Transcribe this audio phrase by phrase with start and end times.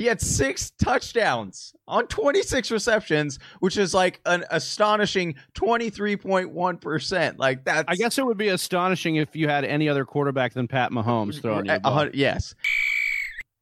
[0.00, 7.34] He had six touchdowns on 26 receptions, which is like an astonishing 23.1%.
[7.36, 7.84] Like that.
[7.86, 11.04] I guess it would be astonishing if you had any other quarterback than Pat Mahomes
[11.04, 11.40] mm-hmm.
[11.40, 11.72] throwing you.
[11.72, 12.54] a the yes.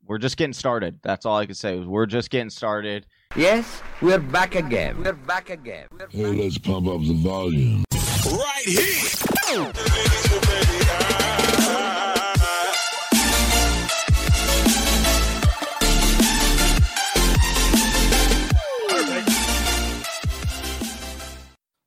[0.07, 1.01] We're just getting started.
[1.03, 1.81] That's all I can say.
[1.81, 3.09] We're just getting started.
[3.35, 5.03] Yes, we're back again.
[5.03, 5.89] We're back again.
[6.11, 7.83] Hey, let's pump up the volume.
[8.31, 9.73] right here.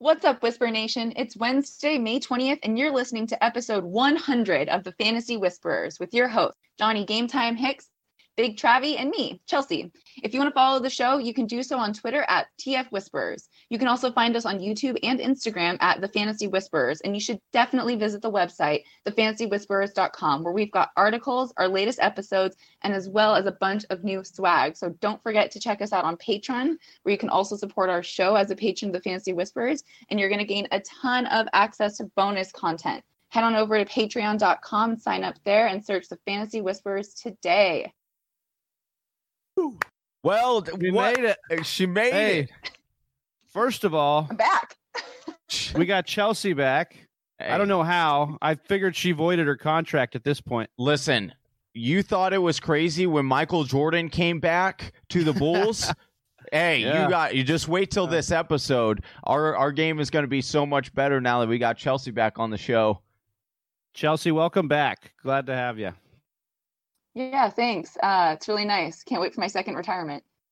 [0.02, 1.14] What's up, Whisper Nation?
[1.16, 6.12] It's Wednesday, May 20th, and you're listening to episode 100 of the Fantasy Whisperers with
[6.12, 7.91] your host, Johnny Game Time Hicks,
[8.38, 9.91] Big Travie, and me, Chelsea.
[10.23, 12.88] If you want to follow the show, you can do so on Twitter at TF
[12.89, 13.49] Whisperers.
[13.70, 17.20] You can also find us on YouTube and Instagram at The Fantasy Whisperers, and you
[17.20, 23.09] should definitely visit the website, thefantasywhisperers.com, where we've got articles, our latest episodes, and as
[23.09, 24.77] well as a bunch of new swag.
[24.77, 28.02] So don't forget to check us out on Patreon, where you can also support our
[28.02, 31.25] show as a patron of The Fantasy Whisperers, and you're going to gain a ton
[31.28, 33.03] of access to bonus content.
[33.28, 37.91] Head on over to patreon.com, sign up there, and search The Fantasy Whisperers today.
[40.23, 41.17] Well, We what?
[41.20, 41.66] made it.
[41.66, 42.52] She made Hey, it.
[43.52, 44.76] first of all, I'm back.
[45.76, 47.08] we got Chelsea back.
[47.40, 48.38] I don't know how.
[48.42, 50.70] I figured she voided her contract at this point.
[50.78, 51.34] Listen,
[51.73, 55.92] you thought it was crazy when Michael Jordan came back to the Bulls.
[56.52, 57.03] hey, Yeah.
[57.06, 59.03] you got you just wait till this episode.
[59.23, 62.12] Our our game is going to be so much better now that we got Chelsea
[62.12, 63.02] back on the show.
[63.96, 65.12] Chelsea, welcome back.
[65.23, 65.94] Glad to have you.
[67.14, 67.98] Yeah, thanks.
[68.02, 69.04] Uh, it's really nice.
[69.04, 70.23] Can't wait for my second retirement.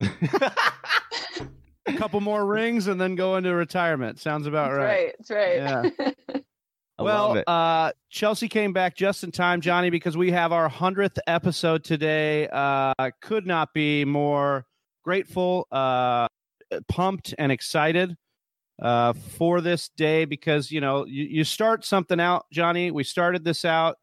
[1.86, 4.18] A couple more rings and then go into retirement.
[4.18, 5.14] Sounds about That's right.
[5.30, 5.62] right.
[5.62, 5.96] That's
[6.30, 6.44] right.
[6.98, 11.18] I well, uh, Chelsea came back just in time, Johnny, because we have our hundredth
[11.26, 12.46] episode today.
[12.52, 14.66] Uh, could not be more
[15.02, 16.28] grateful, uh,
[16.88, 18.14] pumped, and excited
[18.82, 22.90] uh, for this day because you know you, you start something out, Johnny.
[22.90, 23.96] We started this out.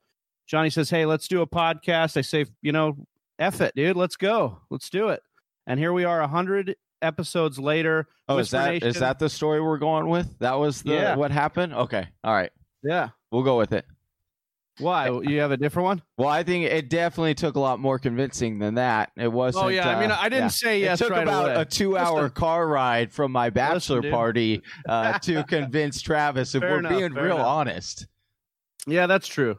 [0.48, 2.96] Johnny says, "Hey, let's do a podcast." I say, "You know,
[3.38, 3.96] F it, dude.
[3.98, 4.60] Let's go.
[4.70, 5.22] Let's do it."
[5.68, 8.08] And here we are, a hundred episodes later.
[8.30, 10.40] oh, is that is that the story we're going with?
[10.40, 11.16] That was the Yeah.
[11.16, 11.74] what happened?
[11.74, 12.08] Okay.
[12.24, 12.52] All right.
[12.84, 13.10] Yeah.
[13.32, 13.86] We'll go with it.
[14.80, 15.10] Why?
[15.10, 16.02] You have a different one?
[16.20, 19.12] Well, I think it definitely took a lot more convincing than that.
[19.18, 19.66] It wasn't.
[19.66, 20.48] Oh yeah, I mean, uh, I didn't yeah.
[20.50, 21.62] say yes it took right about away.
[21.62, 22.36] a two-hour Listen.
[22.36, 24.12] car ride from my bachelor dude.
[24.14, 26.54] party uh, to convince Travis.
[26.54, 27.48] If Fair we're enough, being real enough.
[27.48, 28.06] honest,
[28.86, 29.58] Yeah, that's true.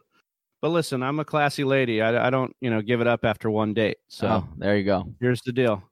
[0.61, 2.03] But listen, I'm a classy lady.
[2.03, 3.99] I, I don't, you know, give it up after one date.
[4.09, 5.05] So so there you go.
[5.21, 5.83] here's the deal.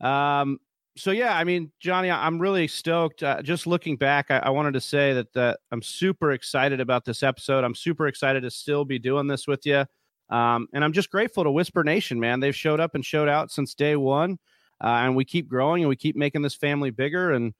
[0.00, 0.58] Um,
[0.96, 3.22] so yeah, I mean, Johnny, I'm really stoked.
[3.22, 7.04] Uh, just looking back, I, I wanted to say that uh, I'm super excited about
[7.04, 7.62] this episode.
[7.62, 9.84] I'm super excited to still be doing this with you.
[10.30, 12.40] Um, and I'm just grateful to Whisper Nation, man.
[12.40, 14.38] They've showed up and showed out since day one,
[14.82, 17.30] uh, and we keep growing and we keep making this family bigger.
[17.32, 17.54] And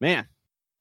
[0.00, 0.26] man,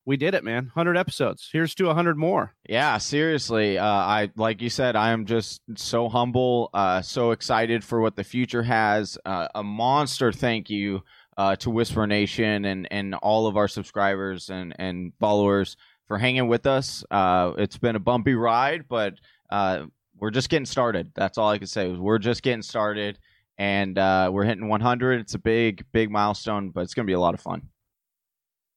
[0.07, 0.63] we did it, man.
[0.73, 1.49] 100 episodes.
[1.51, 2.53] Here's to 100 more.
[2.67, 3.77] Yeah, seriously.
[3.77, 8.15] Uh, I like you said, I am just so humble, uh, so excited for what
[8.15, 9.17] the future has.
[9.25, 11.03] Uh, a monster thank you
[11.35, 15.75] uh, to Whisper Nation and and all of our subscribers and and followers
[16.07, 17.03] for hanging with us.
[17.11, 19.15] Uh, it's been a bumpy ride, but
[19.49, 21.11] uh, we're just getting started.
[21.15, 21.89] That's all I can say.
[21.91, 23.19] We're just getting started,
[23.57, 25.19] and we're hitting 100.
[25.19, 27.67] It's a big big milestone, but it's gonna be a lot of fun.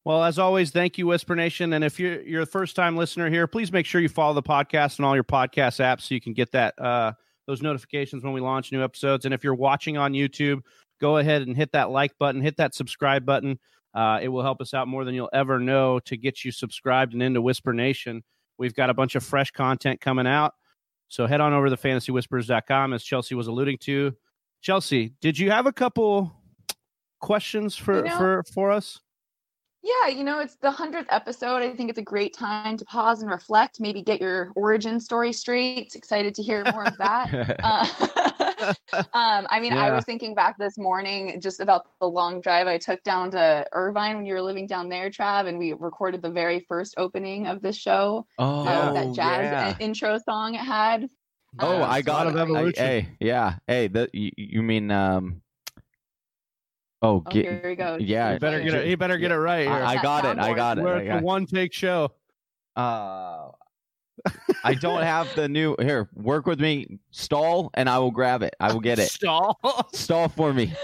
[0.05, 1.75] Well, as always, thank you, Whisper Nation.
[1.75, 4.43] And if you're you're a first time listener here, please make sure you follow the
[4.43, 7.13] podcast and all your podcast apps so you can get that uh,
[7.47, 9.25] those notifications when we launch new episodes.
[9.27, 10.61] And if you're watching on YouTube,
[11.01, 13.59] go ahead and hit that like button, hit that subscribe button.
[13.93, 17.13] Uh, it will help us out more than you'll ever know to get you subscribed
[17.13, 18.23] and into Whisper Nation.
[18.57, 20.55] We've got a bunch of fresh content coming out.
[21.09, 24.15] So head on over to fantasywhispers.com as Chelsea was alluding to.
[24.63, 26.33] Chelsea, did you have a couple
[27.21, 29.01] questions for You know- for for us?
[29.83, 31.63] Yeah, you know, it's the hundredth episode.
[31.63, 35.33] I think it's a great time to pause and reflect, maybe get your origin story
[35.33, 35.95] straight.
[35.95, 37.57] Excited to hear more of that.
[38.61, 38.75] Uh,
[39.15, 42.77] um, I mean, I was thinking back this morning just about the long drive I
[42.77, 46.31] took down to Irvine when you were living down there, Trav, and we recorded the
[46.31, 48.27] very first opening of the show.
[48.39, 49.71] oh, uh, that jazz yeah.
[49.71, 51.09] in- intro song it had.
[51.59, 52.43] Oh, Um, I it's got a lot it.
[52.43, 52.85] evolution.
[52.85, 53.55] I- hey, yeah.
[53.67, 55.41] Hey, the, you, you mean um
[57.03, 57.97] Oh, Oh, get, here we go.
[57.99, 58.87] yeah, He better get it.
[58.87, 59.73] He better get it right here.
[59.73, 60.39] I, I got it.
[60.39, 60.85] I got it.
[60.85, 62.13] We're I at got the one take show.
[62.77, 63.49] Uh,
[64.65, 66.11] I don't have the new here.
[66.15, 66.99] Work with me.
[67.11, 68.55] Stall, and I will grab it.
[68.61, 69.09] I will get it.
[69.11, 69.59] Stall.
[69.95, 70.75] Stall for me.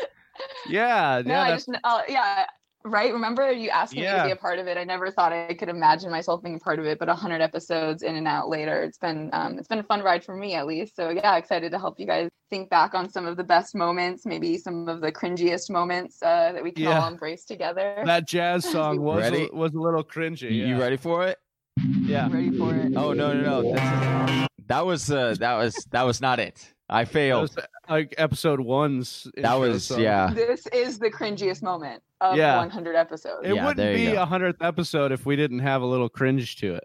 [0.69, 1.43] yeah, No, yeah.
[1.43, 2.47] I just uh, yeah.
[2.87, 3.13] Right?
[3.13, 4.79] Remember you asked me to be a part of it.
[4.79, 8.03] I never thought I could imagine myself being a part of it, but hundred episodes
[8.03, 10.67] in and out later, it's been um, it's been a fun ride for me at
[10.67, 10.95] least.
[10.95, 14.25] So yeah, excited to help you guys think back on some of the best moments,
[14.25, 17.01] maybe some of the cringiest moments uh, that we can Yeah.
[17.01, 18.03] all embrace together.
[18.05, 20.43] That jazz song was a, was a little cringy.
[20.53, 21.39] You, you ready for it?
[21.83, 22.27] Yeah.
[22.27, 22.93] I'm ready for it.
[22.97, 23.63] Oh no no no!
[23.73, 26.73] This is, that was uh, that was that was not it.
[26.89, 27.43] I That failed.
[27.43, 27.57] was
[27.89, 29.25] like episode one's.
[29.35, 30.01] That intro was song.
[30.01, 30.33] yeah.
[30.33, 32.57] This is the cringiest moment of Yeah.
[32.59, 33.41] 100 episodes.
[33.45, 36.75] It Yeah, wouldn't be a hundredth episode if we didn't have a little cringe to
[36.77, 36.85] it.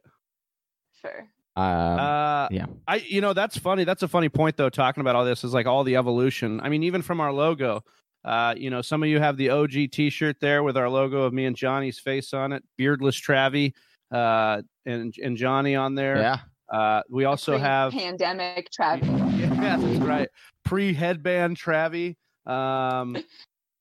[1.01, 1.27] Sure.
[1.56, 1.65] Um,
[2.00, 2.65] uh, yeah.
[2.88, 3.83] I you know that's funny.
[3.83, 4.69] That's a funny point though.
[4.69, 6.62] Talking about all this is like all the evolution.
[6.62, 7.83] I mean, even from our logo.
[8.24, 11.33] Uh, you know, some of you have the OG T-shirt there with our logo of
[11.33, 13.74] me and Johnny's face on it, beardless Travie,
[14.12, 16.18] uh, and and Johnny on there.
[16.18, 16.38] yeah.
[16.71, 19.07] Uh, we also have pandemic Travis.
[19.35, 20.29] yeah, that's right.
[20.63, 22.15] Pre headband Travie.
[22.45, 23.18] Um,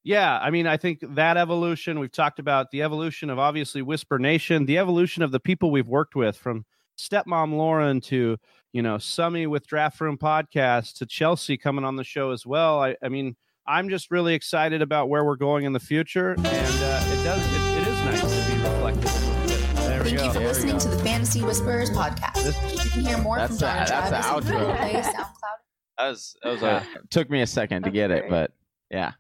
[0.03, 4.19] yeah, I mean, I think that evolution we've talked about the evolution of obviously Whisper
[4.19, 6.65] Nation, the evolution of the people we've worked with from
[6.99, 8.37] stepmom Lauren to
[8.73, 12.83] you know Summy with Draft Room Podcast to Chelsea coming on the show as well.
[12.83, 13.37] I, I mean,
[13.67, 17.45] I'm just really excited about where we're going in the future, and uh, it does
[17.55, 19.30] it, it is nice to be reflected.
[20.11, 20.25] Thank go.
[20.27, 22.35] you for There listening to the Fantasy Whisperers podcast.
[22.43, 24.59] This- you can hear more That's from a- John and that's a Travis on outro.
[24.61, 25.35] Google Play, SoundCloud.
[25.99, 26.85] That was that was Yeah.
[27.03, 28.53] a took me a second to That's get it, but
[28.91, 29.13] yeah,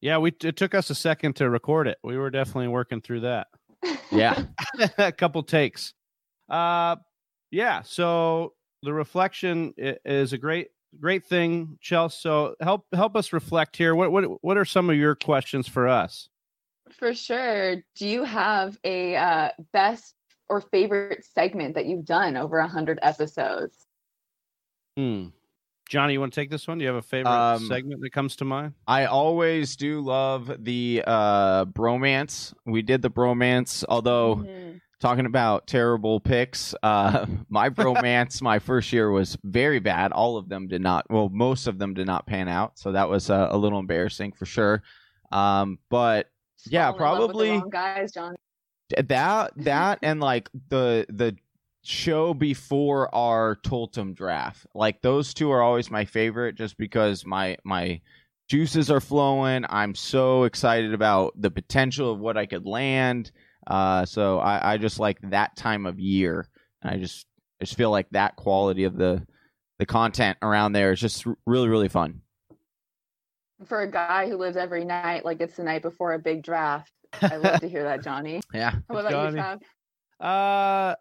[0.00, 1.98] Yeah, we it took us a second to record it.
[2.02, 3.48] We were definitely working through that.
[4.10, 4.44] yeah.
[4.98, 5.94] a couple takes.
[6.48, 6.96] Uh,
[7.50, 7.82] yeah.
[7.82, 10.68] So the reflection is a great,
[11.00, 12.16] great thing, Chelsea.
[12.20, 13.94] So help help us reflect here.
[13.94, 16.28] What what what are some of your questions for us?
[16.92, 17.76] For sure.
[17.96, 20.14] Do you have a uh, best
[20.48, 23.86] or favorite segment that you've done over 100 episodes?
[24.96, 25.26] Hmm.
[25.88, 26.78] Johnny, you want to take this one?
[26.78, 28.74] Do you have a favorite Um, segment that comes to mind?
[28.86, 32.52] I always do love the uh bromance.
[32.64, 34.80] We did the bromance, although Mhm.
[35.00, 40.12] talking about terrible picks, uh my bromance my first year was very bad.
[40.12, 42.78] All of them did not well, most of them did not pan out.
[42.78, 44.82] So that was uh, a little embarrassing for sure.
[45.30, 46.35] Um but Just
[46.68, 48.36] Yeah, falling in love with the probably- guys, John.
[49.08, 51.36] that that and like the the
[51.84, 54.66] show before our Toltem draft.
[54.74, 58.00] Like those two are always my favorite just because my my
[58.48, 59.64] juices are flowing.
[59.68, 63.30] I'm so excited about the potential of what I could land.
[63.66, 66.48] Uh so I, I just like that time of year.
[66.82, 67.26] I just
[67.60, 69.24] I just feel like that quality of the
[69.78, 72.20] the content around there is just really really fun.
[73.64, 76.92] For a guy who lives every night like it's the night before a big draft,
[77.22, 78.40] I love to hear that, Johnny.
[78.52, 78.72] Yeah.
[78.90, 79.36] How about Johnny.
[79.38, 79.60] you, Trav?
[80.20, 80.94] Uh,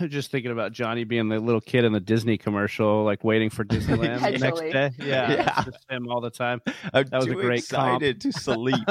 [0.00, 3.50] I'm just thinking about Johnny being the little kid in the Disney commercial, like waiting
[3.50, 4.90] for Disneyland the next day.
[4.98, 5.62] Yeah, Yeah.
[5.64, 6.60] just him all the time.
[6.92, 8.02] I'm That was a too great comp.
[8.02, 8.88] excited to sleep.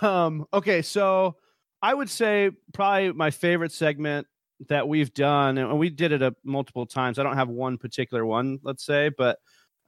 [0.00, 1.36] um okay so
[1.82, 4.26] i would say probably my favorite segment
[4.70, 8.24] that we've done and we did it a, multiple times i don't have one particular
[8.24, 9.38] one let's say but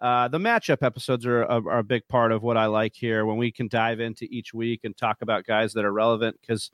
[0.00, 3.24] uh the matchup episodes are, a- are a big part of what i like here
[3.26, 6.70] when we can dive into each week and talk about guys that are relevant because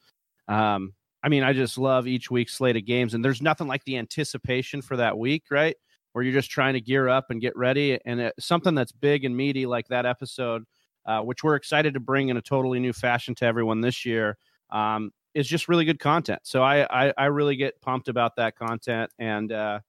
[0.48, 0.92] um
[1.22, 3.96] i mean i just love each week's slate of games and there's nothing like the
[3.96, 5.76] anticipation for that week right
[6.12, 9.24] where you're just trying to gear up and get ready and it, something that's big
[9.24, 10.64] and meaty like that episode
[11.06, 14.36] uh, which we're excited to bring in a totally new fashion to everyone this year,
[14.70, 16.40] um, is just really good content.
[16.44, 19.80] So I, I I really get pumped about that content, and uh,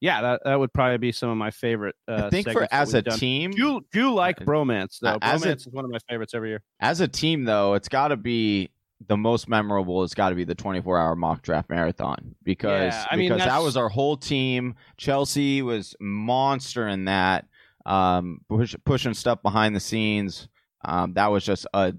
[0.00, 1.94] yeah, that, that would probably be some of my favorite.
[2.08, 3.18] Uh, I think for as a done.
[3.18, 5.10] team, do you, do you like Uh, bromance though?
[5.10, 6.62] uh, as a- Bromance is one of my favorites every year.
[6.80, 8.70] as a team though it's got to be
[9.08, 13.06] the most memorable it's got to be the 24 hour mock draft marathon because Yeah,
[13.10, 17.46] I mean, because that was our whole team chelsea was monster in that
[17.86, 20.48] um push, pushing stuff behind the scenes
[20.84, 21.94] um that was just a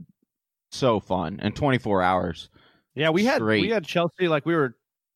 [0.71, 2.49] so fun and 24 hours
[2.93, 4.75] Yeah, we had we had Chelsea like we were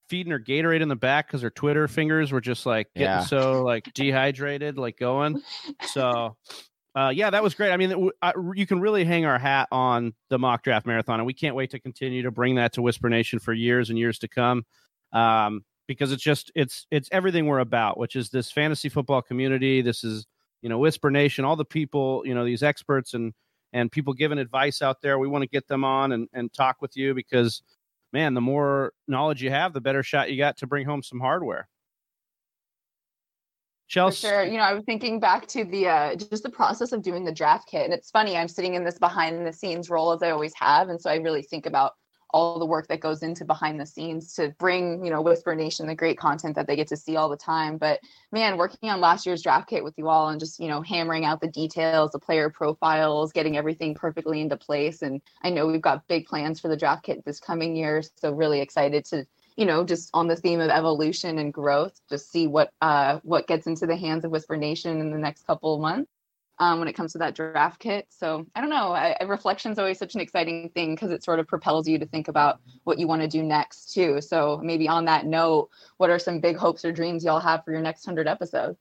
[0.10, 3.24] feeding her Gatorade in the back because her Twitter fingers were just like getting Yeah.
[3.26, 5.42] so like dehydrated, like going.
[5.88, 6.38] So,
[6.96, 7.72] uh, yeah, that was great.
[7.72, 11.20] I mean, w- I, you can really hang our hat on the mock draft marathon,
[11.20, 13.98] and we can't wait to continue to bring that to Whisper Nation for years and
[14.00, 14.64] years to come.
[15.12, 19.82] Um, because it's just it's it's everything we're about, which is this fantasy football community.
[19.82, 20.26] This is
[20.62, 23.34] you know Whisper Nation, all the people, you know, these experts and
[23.74, 25.20] and people giving advice out there.
[25.20, 27.62] We want to get them on and and talk with you because
[28.16, 31.20] man, the more knowledge you have, the better shot you got to bring home some
[31.20, 31.68] hardware.
[33.88, 34.44] For Chelsea, sure.
[34.46, 37.32] You know, I was thinking back to the uh, just the process of doing the
[37.34, 38.38] draft kit, and it's funny.
[38.38, 41.18] I'm sitting in this behind the scenes role as I always have, and so I
[41.18, 41.92] really think about
[42.36, 45.88] all the work that goes into behind the scenes to bring, you know, Whisper Nation
[45.88, 47.78] the great content that they get to see all the time.
[47.78, 48.02] But
[48.34, 51.24] man, working on last year's draft kit with you all and just, you know, hammering
[51.24, 55.02] out the details, the player profiles, getting everything perfectly into place.
[55.02, 58.04] And I know we've got big plans for the draft kit this coming year.
[58.18, 59.26] So really excited to
[59.56, 63.48] you know, just on the theme of evolution and growth, just see what uh, what
[63.48, 66.12] gets into the hands of Whisper Nation in the next couple of months
[66.60, 68.08] um, when it comes to that draft kit.
[68.10, 68.92] So I don't know.
[68.92, 72.06] I, reflection is always such an exciting thing because it sort of propels you to
[72.06, 74.22] think about what you want to do next too.
[74.22, 77.72] So maybe on that note, what are some big hopes or dreams y'all have for
[77.72, 78.78] your next hundred episodes?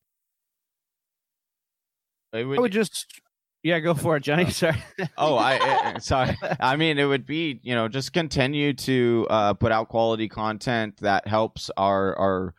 [2.33, 3.23] I would just
[3.65, 4.51] yeah, go for it, Johnny.
[4.51, 4.77] Sorry.
[5.17, 6.37] oh, I eh, sorry.
[6.61, 10.99] I mean, it would be you know just continue to uh, put out quality content
[10.99, 12.55] that helps our our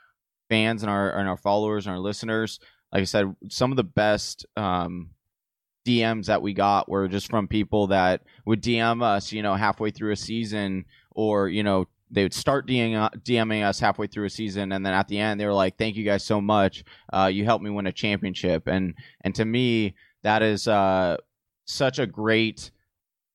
[0.49, 2.59] fans and our and our followers and our listeners.
[2.95, 5.09] Like I said, some of the best um,
[5.85, 9.91] DMs that we got were just from people that would DM us, you know, halfway
[9.91, 14.71] through a season, or you know, they would start DMing, us halfway through a season,
[14.71, 16.85] and then at the end they were like, "Thank you guys so much.
[17.11, 21.17] Uh, you helped me win a championship." And and to me, that is uh,
[21.65, 22.71] such a great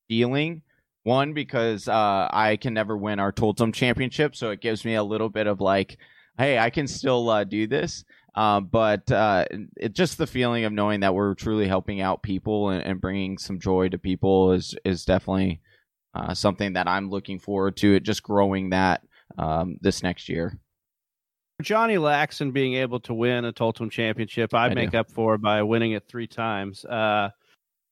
[0.09, 0.63] feeling.
[1.03, 5.05] One because uh, I can never win our Toldum championship, so it gives me a
[5.05, 5.99] little bit of like,
[6.39, 8.07] hey, I can still uh, do this.
[8.35, 9.45] Uh, but uh,
[9.77, 13.39] it just the feeling of knowing that we're truly helping out people and, and bringing
[13.39, 15.61] some joy to people is is definitely
[16.15, 17.95] uh, something that I'm looking forward to.
[17.95, 19.03] It just growing that
[19.39, 20.59] um, this next year.
[21.63, 24.99] Johnny Laxon being able to win a Tultum championship, I, I make do.
[24.99, 26.85] up for by winning it three times.
[26.85, 27.31] Uh,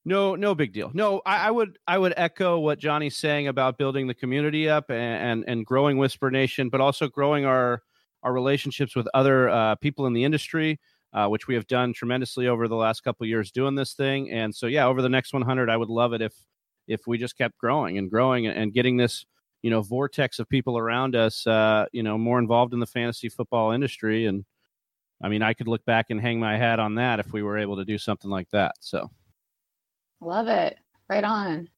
[0.05, 0.91] no, no big deal.
[0.95, 4.91] No, I, I, would I would echo what Johnny's saying about building the community up
[4.91, 7.83] and, and, and growing Whisper Nation, but also growing our
[8.23, 10.81] our relationships with other uh, people in the industry,
[11.13, 14.31] uh, which we have done tremendously over the last couple years doing this thing.
[14.31, 16.35] And so, yeah, over the next 100, I would love it if
[16.87, 19.27] if we just kept growing and growing and getting this
[19.63, 23.29] you know vortex of people around us uh you know more involved in the fantasy
[23.29, 24.27] football industry.
[24.27, 24.45] And
[25.23, 27.59] i mean i could look back and hang my hat on that if we were
[27.59, 29.11] able to do something like that so.
[30.21, 30.79] Love it.
[31.09, 31.69] Right on.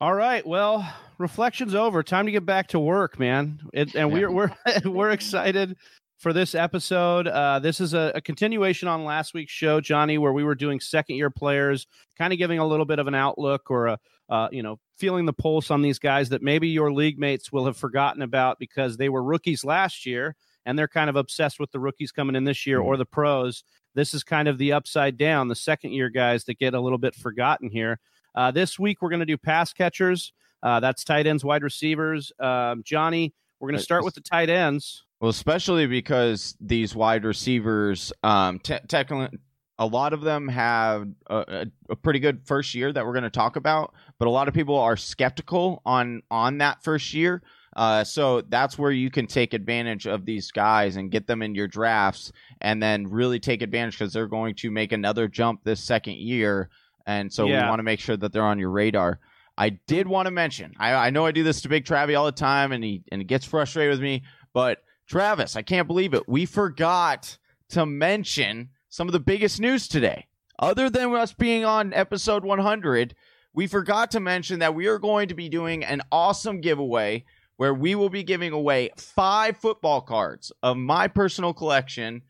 [0.00, 0.46] All right.
[0.46, 4.52] Well reflections over time to get back to work man it, and we're we're
[4.84, 5.76] we're excited
[6.18, 7.28] for this episode.
[7.28, 10.80] Uh, this is a, a, continuation on last week's show, Johnny, where we were doing
[10.80, 13.98] second year players, kind of giving a little bit of an outlook or a,
[14.28, 17.64] uh, you know, feeling the pulse on these guys that maybe your league mates will
[17.64, 20.34] have forgotten about because they were rookies last year
[20.66, 22.88] and they're kind of obsessed with the rookies coming in this year mm-hmm.
[22.88, 23.62] or the pros.
[23.94, 26.98] This is kind of the upside down, the second year guys that get a little
[26.98, 28.00] bit forgotten here.
[28.34, 30.32] Uh, this week, we're going to do pass catchers.
[30.62, 32.32] Uh, that's tight ends, wide receivers.
[32.40, 35.04] Um, Johnny, we're going to start with the tight ends.
[35.20, 39.38] Well, especially because these wide receivers, um, te- technically,
[39.78, 43.30] a lot of them have a, a, pretty good first year that we're going to
[43.30, 47.42] talk about, but a lot of people are skeptical on on that first year.
[47.76, 51.54] Uh, so that's where you can take advantage of these guys and get them in
[51.54, 55.82] your drafts, and then really take advantage because they're going to make another jump this
[55.82, 56.70] second year,
[57.06, 57.62] and so yeah.
[57.62, 59.20] we want to make sure that they're on your radar.
[59.58, 62.24] I did want to mention, I, I know I do this to Big Travie all
[62.24, 64.22] the time, and he and he gets frustrated with me,
[64.54, 66.28] but Travis, I can't believe it.
[66.28, 67.36] We forgot
[67.70, 70.26] to mention some of the biggest news today.
[70.60, 73.16] Other than us being on episode 100,
[73.52, 77.24] we forgot to mention that we are going to be doing an awesome giveaway
[77.56, 82.22] where we will be giving away five football cards of my personal collection.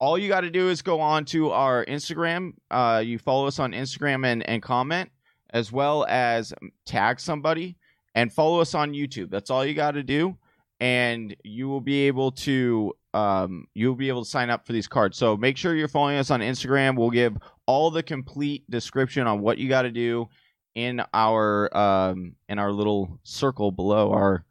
[0.00, 2.54] All you got to do is go on to our Instagram.
[2.70, 5.10] Uh, you follow us on Instagram and, and comment,
[5.54, 6.52] as well as
[6.84, 7.76] tag somebody
[8.14, 9.30] and follow us on YouTube.
[9.30, 10.36] That's all you got to do
[10.80, 14.88] and you will be able to um, you'll be able to sign up for these
[14.88, 15.16] cards.
[15.16, 16.98] So make sure you're following us on Instagram.
[16.98, 20.28] We'll give all the complete description on what you got to do
[20.74, 24.44] in our um, in our little circle below our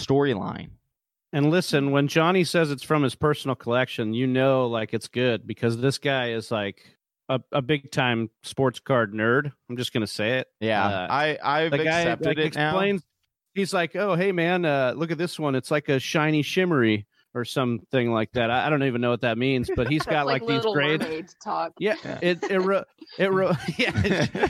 [0.00, 0.70] storyline.
[1.34, 5.46] And listen, when Johnny says it's from his personal collection, you know, like it's good
[5.46, 6.96] because this guy is like
[7.36, 9.52] a, a big time sports card nerd.
[9.68, 10.48] I'm just gonna say it.
[10.60, 13.06] Yeah, uh, I I've the guy, accepted like, it explains, now
[13.54, 15.54] he's like, "Oh, hey man, uh, look at this one.
[15.54, 18.50] It's like a shiny shimmery." Or something like that.
[18.50, 21.34] I, I don't even know what that means, but he's got like, like, these grades.
[21.42, 21.72] Talk.
[21.78, 22.84] Yeah, it it ro-
[23.18, 24.48] it ro- yeah.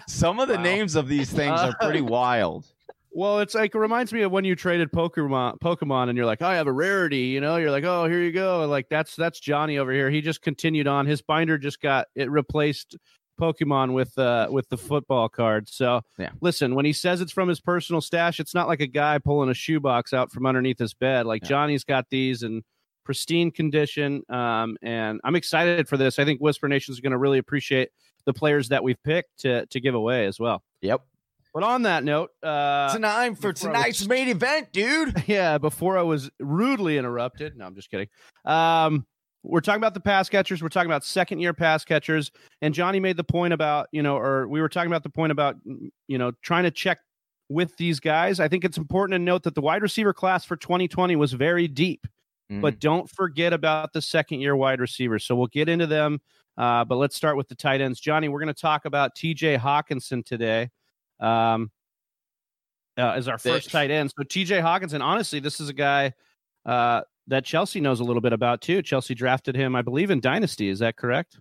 [0.08, 0.62] Some of the wow.
[0.62, 2.64] names of these things are pretty wild.
[3.16, 6.42] Well, it's like it reminds me of when you traded Pokemon, Pokemon, and you're like,
[6.42, 7.56] oh, I have a rarity, you know.
[7.56, 8.66] You're like, oh, here you go.
[8.66, 10.10] Like that's that's Johnny over here.
[10.10, 11.06] He just continued on.
[11.06, 12.98] His binder just got it replaced
[13.40, 15.66] Pokemon with uh with the football card.
[15.66, 16.28] So yeah.
[16.42, 19.48] listen, when he says it's from his personal stash, it's not like a guy pulling
[19.48, 21.24] a shoebox out from underneath his bed.
[21.24, 21.48] Like yeah.
[21.48, 22.64] Johnny's got these in
[23.02, 24.24] pristine condition.
[24.28, 26.18] Um, and I'm excited for this.
[26.18, 27.88] I think Whisper Nation is going to really appreciate
[28.26, 30.62] the players that we've picked to to give away as well.
[30.82, 31.00] Yep.
[31.56, 35.24] But on that note, uh, Time for tonight's was- main event, dude.
[35.26, 37.56] yeah, before I was rudely interrupted.
[37.56, 38.08] No, I'm just kidding.
[38.44, 39.06] Um,
[39.42, 40.62] we're talking about the pass catchers.
[40.62, 42.30] We're talking about second year pass catchers.
[42.60, 45.32] And Johnny made the point about, you know, or we were talking about the point
[45.32, 46.98] about, mm, you know, trying to check
[47.48, 48.38] with these guys.
[48.38, 51.68] I think it's important to note that the wide receiver class for 2020 was very
[51.68, 52.06] deep,
[52.52, 52.60] Mm-hmm.
[52.60, 55.24] but don't forget about the second year wide receivers.
[55.24, 56.20] So we'll get into them.
[56.58, 57.98] Uh, but let's start with the tight ends.
[57.98, 60.68] Johnny, we're going to talk about TJ Hockenson today.
[61.20, 61.70] Um,
[62.98, 64.10] uh, as our first tight end.
[64.16, 66.14] So TJ Hockenson, honestly, this is a guy
[66.64, 68.80] uh, that Chelsea knows a little bit about too.
[68.82, 70.68] Chelsea drafted him, I believe, in Dynasty.
[70.68, 71.38] Is that correct?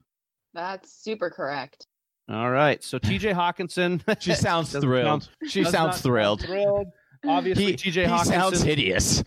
[0.53, 1.87] That's super correct.
[2.29, 2.83] All right.
[2.83, 4.01] So TJ Hockenson.
[4.21, 5.23] she sounds thrilled.
[5.23, 6.41] sound- she sounds thrilled.
[6.41, 6.87] thrilled.
[7.25, 8.25] Obviously, He, TJ he Hockenson.
[8.25, 9.23] sounds hideous.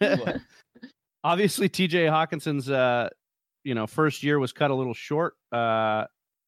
[1.24, 3.08] Obviously, TJ Hockenson's uh,
[3.64, 6.04] you know first year was cut a little short uh,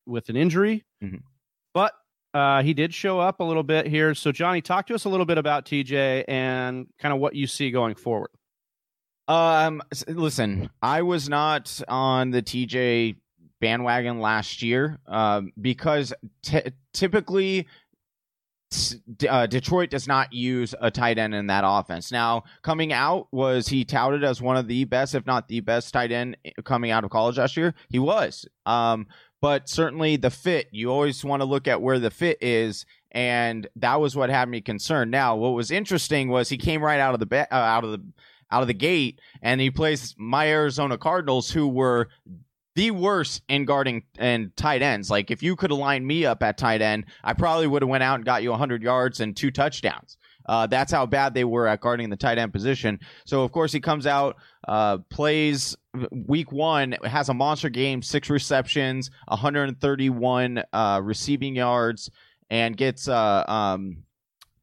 [0.06, 1.22] with an injury, Mhm.
[2.34, 4.14] Uh, he did show up a little bit here.
[4.14, 7.46] So Johnny, talk to us a little bit about TJ and kind of what you
[7.46, 8.30] see going forward.
[9.28, 13.16] Um, listen, I was not on the TJ
[13.60, 17.68] bandwagon last year, um, because t- typically
[19.28, 22.12] uh, Detroit does not use a tight end in that offense.
[22.12, 25.92] Now, coming out, was he touted as one of the best, if not the best
[25.92, 27.74] tight end coming out of college last year?
[27.88, 28.46] He was.
[28.66, 29.06] Um,
[29.40, 32.86] but certainly the fit, you always want to look at where the fit is.
[33.10, 35.10] And that was what had me concerned.
[35.10, 37.90] Now, what was interesting was he came right out of the ba- uh, out of
[37.90, 38.02] the
[38.52, 42.08] out of the gate, and he plays my Arizona Cardinals, who were
[42.76, 45.10] the worst in guarding and tight ends.
[45.10, 47.88] Like if you could have lined me up at tight end, I probably would have
[47.88, 50.16] went out and got you 100 yards and two touchdowns.
[50.46, 52.98] Uh, that's how bad they were at guarding the tight end position.
[53.24, 54.36] So of course he comes out,
[54.66, 55.76] uh, plays
[56.10, 62.10] week one, has a monster game, six receptions, 131 uh, receiving yards,
[62.50, 64.04] and gets uh, um,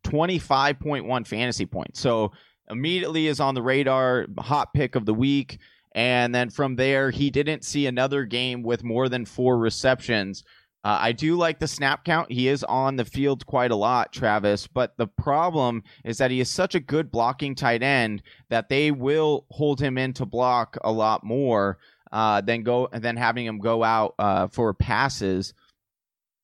[0.04, 2.00] 25.1 fantasy points.
[2.00, 2.32] So
[2.70, 5.60] immediately is on the radar, hot pick of the week.
[5.96, 10.44] And then from there, he didn't see another game with more than four receptions.
[10.84, 12.32] Uh, I do like the snap count.
[12.32, 14.68] He is on the field quite a lot, Travis.
[14.68, 18.92] But the problem is that he is such a good blocking tight end that they
[18.92, 21.80] will hold him in to block a lot more
[22.12, 25.54] uh, than go than having him go out uh, for passes.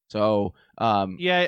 [0.09, 1.47] So um, Yeah,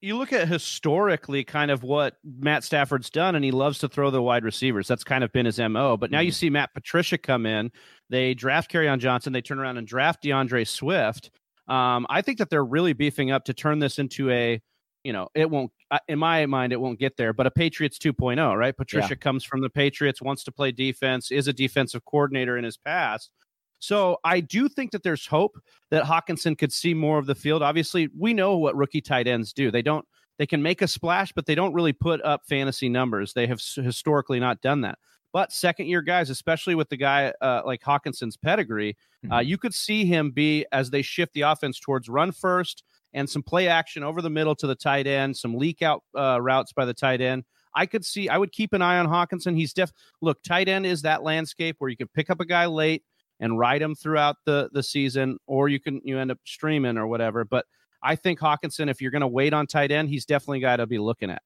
[0.00, 4.10] you look at historically kind of what Matt Stafford's done, and he loves to throw
[4.10, 4.86] the wide receivers.
[4.86, 5.96] That's kind of been his MO.
[5.96, 7.70] But now you see Matt Patricia come in.
[8.10, 9.32] They draft Kerryon Johnson.
[9.32, 11.30] They turn around and draft D'Andre Swift.
[11.66, 14.60] Um, I think that they're really beefing up to turn this into a,
[15.02, 15.72] you know, it won't,
[16.08, 18.76] in my mind, it won't get there, but a Patriots 2.0, right?
[18.76, 22.76] Patricia comes from the Patriots, wants to play defense, is a defensive coordinator in his
[22.76, 23.30] past.
[23.78, 25.58] So I do think that there's hope
[25.90, 27.62] that Hockenson could see more of the field.
[27.62, 29.70] Obviously, we know what rookie tight ends do.
[29.70, 30.04] They don't
[30.38, 33.32] they can make a splash, but they don't really put up fantasy numbers.
[33.32, 34.98] They have historically not done that.
[35.32, 38.96] But second year guys, especially with the guy uh, like Hockenson's pedigree,
[39.30, 43.28] uh, you could see him be as they shift the offense towards run first and
[43.28, 46.72] some play action over the middle to the tight end, some leak out uh, routes
[46.72, 47.44] by the tight end.
[47.74, 49.54] I could see, I would keep an eye on Hockenson.
[49.56, 49.90] He's def
[50.22, 53.04] look, tight end is that landscape where you can pick up a guy late
[53.40, 57.06] and ride him throughout the the season, or you can you end up streaming or
[57.06, 57.44] whatever.
[57.44, 57.66] But
[58.02, 60.76] I think Hockenson, if you're going to wait on tight end, he's definitely a guy
[60.76, 61.42] to be looking at.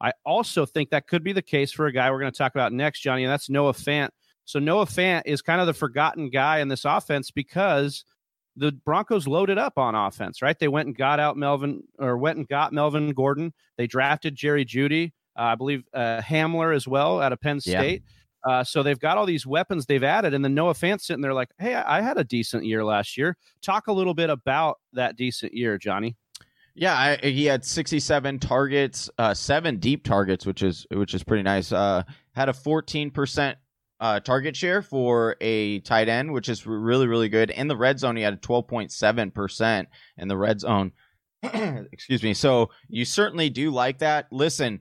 [0.00, 2.54] I also think that could be the case for a guy we're going to talk
[2.54, 4.10] about next, Johnny, and that's Noah Fant.
[4.44, 8.04] So Noah Fant is kind of the forgotten guy in this offense because
[8.56, 10.58] the Broncos loaded up on offense, right?
[10.58, 13.52] They went and got out Melvin or went and got Melvin Gordon.
[13.78, 17.80] They drafted Jerry Jeudy, uh, I believe uh, Hamler as well out of Penn Yeah.
[18.44, 21.34] Uh, so they've got all these weapons they've added, and then Noah Fant sitting there
[21.34, 24.78] like, "Hey, I, I had a decent year last year." Talk a little bit about
[24.92, 26.16] that decent year, Johnny.
[26.74, 31.42] Yeah, I, he had 67 targets, uh, seven deep targets, which is which is pretty
[31.42, 31.70] nice.
[31.70, 32.02] Uh,
[32.32, 33.58] had a 14 percent
[34.00, 37.50] uh, target share for a tight end, which is really really good.
[37.50, 40.92] In the red zone, he had a 12.7 percent in the red zone.
[41.42, 42.34] Excuse me.
[42.34, 44.28] So you certainly do like that.
[44.30, 44.80] Listen,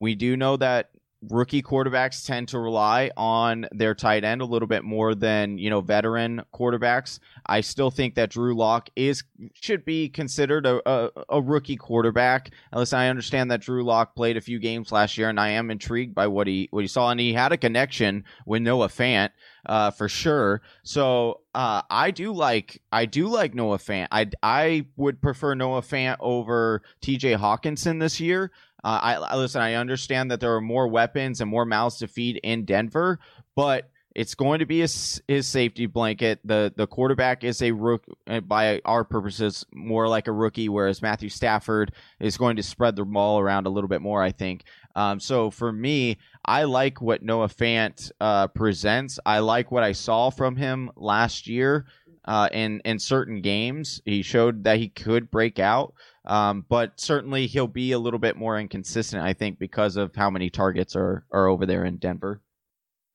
[0.00, 0.90] we do know that
[1.22, 5.70] rookie quarterbacks tend to rely on their tight end a little bit more than you
[5.70, 7.18] know veteran quarterbacks.
[7.46, 12.50] I still think that Drew Lock is should be considered a, a, a rookie quarterback.
[12.72, 15.70] Unless I understand that Drew Lock played a few games last year, and I am
[15.70, 19.30] intrigued by what he what he saw, and he had a connection with Noah Fant
[19.66, 20.62] uh, for sure.
[20.82, 24.08] So uh, I do like I do like Noah Fant.
[24.10, 27.34] I I would prefer Noah Fant over T.J.
[27.34, 28.50] Hockenson this year.
[28.84, 29.60] Uh, I, listen.
[29.60, 33.18] I understand that there are more weapons and more mouths to feed in Denver,
[33.56, 36.40] but it's going to be his, his safety blanket.
[36.44, 41.02] The the quarterback is a rook uh, by our purposes more like a rookie, whereas
[41.02, 44.22] Matthew Stafford is going to spread the ball around a little bit more.
[44.22, 44.64] I think.
[44.96, 49.20] Um, so for me, I like what Noah Fant uh, presents.
[49.24, 51.86] I like what I saw from him last year
[52.24, 54.00] uh, in in certain games.
[54.04, 58.36] He showed that he could break out, um, but certainly he'll be a little bit
[58.36, 59.22] more inconsistent.
[59.22, 62.40] I think because of how many targets are are over there in Denver.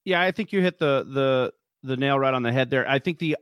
[0.05, 2.89] Yeah, I think you hit the the the nail right on the head there.
[2.89, 3.37] I think the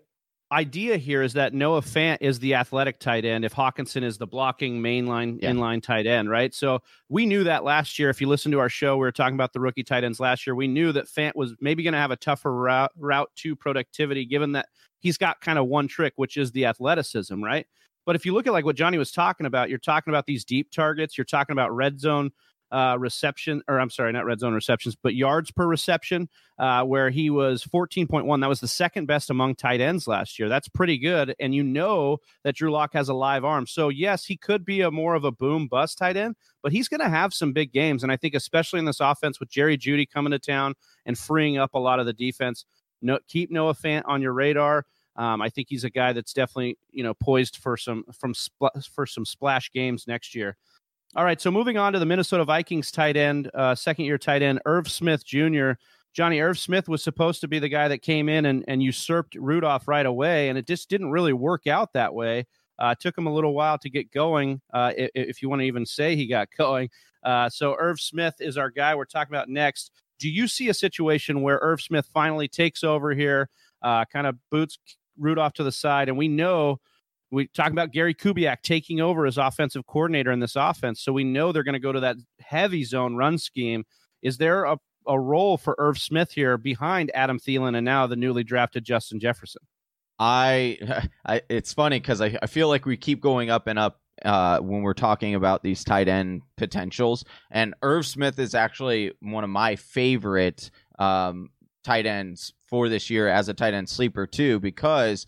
[0.51, 4.27] idea here is that Noah Fant is the athletic tight end if Hockenson is the
[4.27, 5.51] blocking mainline Yeah.
[5.51, 6.53] inline tight end, right?
[6.53, 8.09] So we knew that last year.
[8.09, 10.45] If you listen to our show, we were talking about the rookie tight ends last
[10.45, 10.53] year.
[10.55, 14.25] We knew that Fant was maybe going to have a tougher route route to productivity,
[14.25, 14.67] given that
[14.99, 17.65] he's got kind of one trick, which is the athleticism, right?
[18.05, 20.43] But if you look at like what Johnny was talking about, you're talking about these
[20.43, 21.17] deep targets.
[21.17, 22.31] You're talking about red zone
[22.71, 27.09] uh, reception, or I'm sorry, not red zone receptions, but yards per reception, uh, where
[27.09, 28.41] he was 14.1.
[28.41, 30.47] That was the second best among tight ends last year.
[30.47, 31.35] That's pretty good.
[31.39, 33.67] And you know that Drew Lock has a live arm.
[33.67, 36.87] So, yes, he could be a more of a boom bust tight end, but he's
[36.87, 38.03] going to have some big games.
[38.03, 41.57] And I think, especially in this offense with Jerry Jeudy coming to town and freeing
[41.57, 42.65] up a lot of the defense,
[43.01, 44.85] no, keep Noah Fant on your radar.
[45.17, 48.85] Um, I think he's a guy that's definitely you know poised for some from spl-
[48.95, 50.55] for some splash games next year.
[51.13, 54.41] All right, so moving on to the Minnesota Vikings tight end, uh, second year tight
[54.41, 55.71] end Irv Smith Jr.
[56.13, 59.35] Johnny Irv Smith was supposed to be the guy that came in and, and usurped
[59.35, 62.47] Rudolph right away, and it just didn't really work out that way.
[62.79, 65.65] Uh, took him a little while to get going, uh, if, if you want to
[65.65, 66.89] even say he got going.
[67.23, 69.91] Uh, so Irv Smith is our guy we're talking about next.
[70.17, 73.49] Do you see a situation where Irv Smith finally takes over here,
[73.81, 74.79] uh, kind of boots
[75.19, 76.79] Rudolph to the side, and we know
[77.31, 81.23] we talk about Gary Kubiak taking over as offensive coordinator in this offense, so we
[81.23, 83.85] know they're going to go to that heavy zone run scheme.
[84.21, 88.15] Is there a, a role for Irv Smith here behind Adam Thielen and now the
[88.15, 89.61] newly drafted Justin Jefferson?
[90.19, 90.77] I,
[91.25, 94.59] I it's funny because I, I feel like we keep going up and up uh,
[94.59, 99.49] when we're talking about these tight end potentials, and Irv Smith is actually one of
[99.49, 101.49] my favorite um,
[101.83, 105.25] tight ends for this year as a tight end sleeper too, because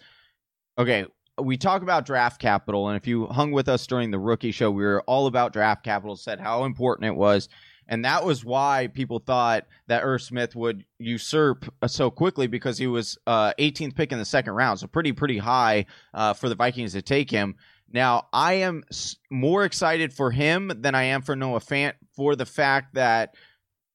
[0.77, 1.05] okay.
[1.41, 4.69] We talk about draft capital, and if you hung with us during the rookie show,
[4.69, 7.49] we were all about draft capital, said how important it was.
[7.87, 12.77] And that was why people thought that Irv Smith would usurp uh, so quickly because
[12.77, 16.49] he was uh, 18th pick in the second round, so pretty pretty high uh, for
[16.49, 17.55] the Vikings to take him.
[17.91, 18.83] Now I am
[19.29, 23.35] more excited for him than I am for Noah Fant for the fact that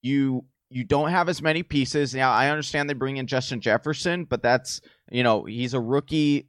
[0.02, 2.14] you you don't have as many pieces.
[2.14, 6.48] Now I understand they bring in Justin Jefferson, but that's you know he's a rookie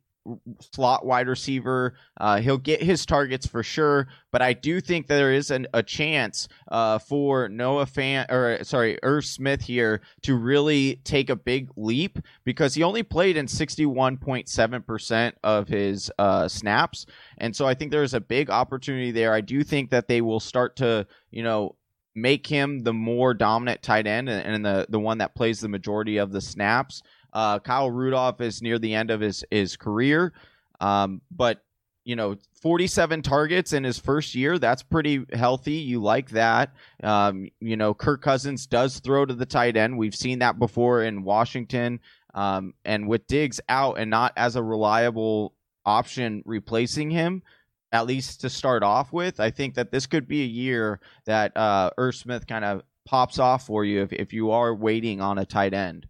[0.74, 1.96] slot wide receiver.
[2.20, 5.84] Uh, he'll get his targets for sure, but I do think there is an, a
[5.84, 11.70] chance uh, for Noah Fant or sorry, Irv Smith here to really take a big
[11.76, 17.06] leap because he only played in 61.7% of his uh, snaps.
[17.38, 19.34] And so I think there's a big opportunity there.
[19.34, 21.76] I do think that they will start to, you know,
[22.16, 25.68] make him the more dominant tight end and, and the, the one that plays the
[25.68, 27.02] majority of the snaps.
[27.34, 30.34] Uh, Kyle Rudolph is near the end of his, his career.
[30.80, 31.64] Um, but
[32.06, 34.58] you know, 47 targets in his first year.
[34.58, 35.74] That's pretty healthy.
[35.74, 36.74] You like that.
[37.04, 39.98] Um, you know, Kirk Cousins does throw to the tight end.
[39.98, 42.00] We've seen that before in Washington.
[42.34, 45.54] Um, and with Diggs out and not as a reliable
[45.86, 47.44] option replacing him,
[47.92, 51.56] at least to start off with, I think that this could be a year that
[51.58, 55.38] uh, Irv Smith kind of pops off for you if, if you are waiting on
[55.38, 56.08] a tight end.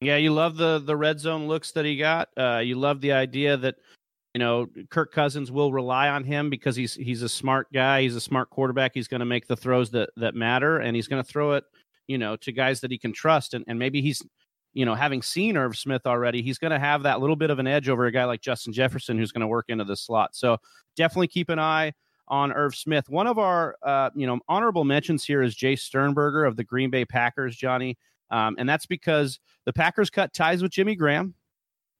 [0.00, 2.28] Yeah, you love the the red zone looks that he got.
[2.36, 3.76] Uh, you love the idea that
[4.34, 8.02] you know Kirk Cousins will rely on him because he's he's a smart guy.
[8.02, 8.92] He's a smart quarterback.
[8.94, 11.64] He's going to make the throws that that matter, and he's going to throw it,
[12.06, 13.52] you know, to guys that he can trust.
[13.52, 14.22] And and maybe he's,
[14.72, 17.58] you know, having seen Irv Smith already, he's going to have that little bit of
[17.58, 20.34] an edge over a guy like Justin Jefferson, who's going to work into the slot.
[20.34, 20.56] So
[20.96, 21.92] definitely keep an eye
[22.28, 23.10] on Irv Smith.
[23.10, 26.88] One of our, uh, you know, honorable mentions here is Jace Sternberger of the Green
[26.88, 27.98] Bay Packers, Johnny.
[28.30, 31.34] Um, and that's because the Packers cut ties with Jimmy Graham.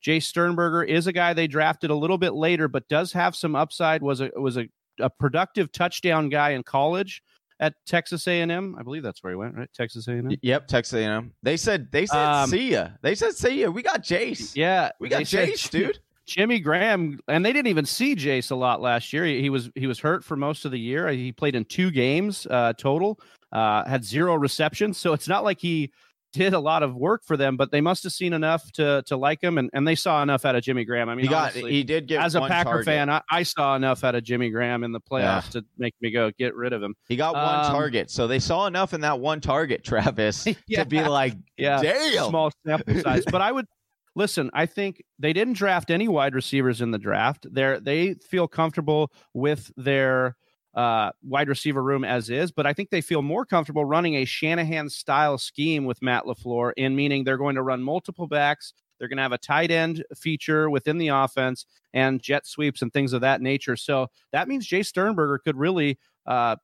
[0.04, 3.54] Jace Sternberger is a guy they drafted a little bit later, but does have some
[3.54, 4.02] upside.
[4.02, 4.66] was a was a,
[4.98, 7.22] a productive touchdown guy in college
[7.60, 8.76] at Texas A&M.
[8.78, 9.68] I believe that's where he went, right?
[9.74, 10.30] Texas A&M.
[10.40, 11.32] Yep, Texas A&M.
[11.42, 12.88] They said they said Um, see ya.
[13.02, 13.68] They said see ya.
[13.68, 14.56] We got Jace.
[14.56, 15.98] Yeah, we got they said Jace, dude.
[16.26, 19.24] Jimmy Graham, and they didn't even see Jace a lot last year.
[19.24, 21.08] He, he was he was hurt for most of the year.
[21.08, 23.20] He played in two games uh, total,
[23.52, 24.96] uh, had zero receptions.
[24.96, 25.92] So it's not like he
[26.32, 29.16] did a lot of work for them, but they must have seen enough to to
[29.16, 31.08] like him, and, and they saw enough out of Jimmy Graham.
[31.08, 32.84] I mean, he got he did get as a Packer target.
[32.86, 36.10] fan, I, I saw enough out of Jimmy Graham in the playoffs to make me
[36.10, 36.94] go get rid of him.
[37.08, 40.84] He got one Um, target, so they saw enough in that one target, Travis, Yeah.
[40.84, 42.28] to be like, Yeah, damn.
[42.28, 43.24] small sample size.
[43.30, 43.66] but I would
[44.16, 44.50] listen.
[44.52, 47.46] I think they didn't draft any wide receivers in the draft.
[47.50, 50.36] They they feel comfortable with their
[50.74, 54.24] uh, wide receiver room as is, but I think they feel more comfortable running a
[54.24, 56.72] Shanahan style scheme with Matt LaFleur.
[56.76, 58.72] In meaning they're going to run multiple backs.
[58.98, 62.92] They're going to have a tight end feature within the offense and jet sweeps and
[62.92, 63.74] things of that nature.
[63.74, 66.56] So that means Jace Sternberger could really uh,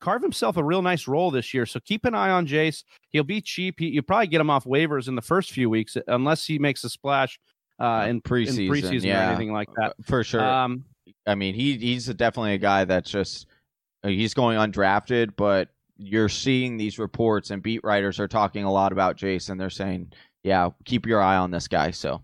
[0.00, 1.64] carve himself a real nice role this year.
[1.64, 2.82] So keep an eye on Jace.
[3.10, 3.76] He'll be cheap.
[3.78, 6.84] He, you probably get him off waivers in the first few weeks, unless he makes
[6.84, 7.38] a splash
[7.78, 9.94] uh, in, preseason, in preseason yeah, or anything like that.
[10.02, 10.44] for sure.
[10.44, 10.84] Um,
[11.26, 13.46] I mean, he he's definitely a guy that's just
[14.04, 18.72] uh, he's going undrafted, but you're seeing these reports and beat writers are talking a
[18.72, 19.58] lot about Jason.
[19.58, 20.12] They're saying,
[20.44, 21.90] yeah, keep your eye on this guy.
[21.90, 22.22] So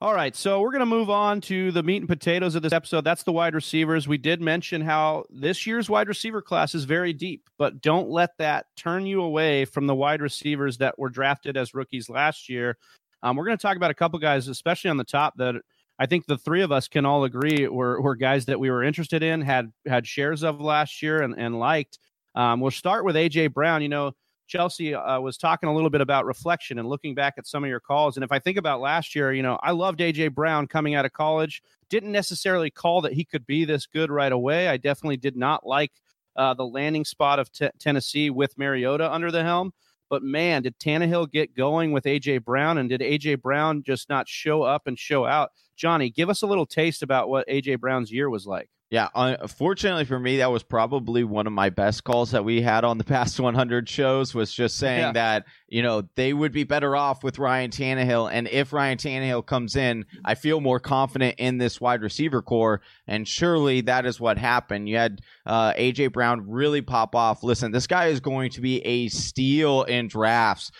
[0.00, 2.72] All right, so we're going to move on to the meat and potatoes of this
[2.72, 3.02] episode.
[3.02, 4.06] That's the wide receivers.
[4.06, 8.30] We did mention how this year's wide receiver class is very deep, but don't let
[8.38, 12.78] that turn you away from the wide receivers that were drafted as rookies last year.
[13.24, 15.56] Um, we're going to talk about a couple guys, especially on the top, that
[15.98, 18.84] I think the three of us can all agree were, were guys that we were
[18.84, 21.98] interested in, had had shares of last year, and, and liked.
[22.34, 23.82] Um, we'll start with AJ Brown.
[23.82, 24.12] You know,
[24.46, 27.70] Chelsea uh, was talking a little bit about reflection and looking back at some of
[27.70, 28.16] your calls.
[28.16, 31.04] And if I think about last year, you know, I loved AJ Brown coming out
[31.04, 31.62] of college.
[31.90, 34.68] Didn't necessarily call that he could be this good right away.
[34.68, 35.92] I definitely did not like
[36.36, 39.72] uh, the landing spot of t- Tennessee with Mariota under the helm.
[40.10, 44.28] But man, did Tannehill get going with AJ Brown, and did AJ Brown just not
[44.28, 45.50] show up and show out?
[45.76, 48.68] Johnny, give us a little taste about what AJ Brown's year was like.
[48.90, 52.84] Yeah, unfortunately for me, that was probably one of my best calls that we had
[52.84, 54.34] on the past 100 shows.
[54.34, 55.12] Was just saying Yeah.
[55.12, 59.44] that you know they would be better off with Ryan Tannehill, and if Ryan Tannehill
[59.44, 64.18] comes in, I feel more confident in this wide receiver core, and surely that is
[64.20, 64.88] what happened.
[64.88, 67.42] You had uh, AJ Brown really pop off.
[67.42, 70.72] Listen, this guy is going to be a steal in drafts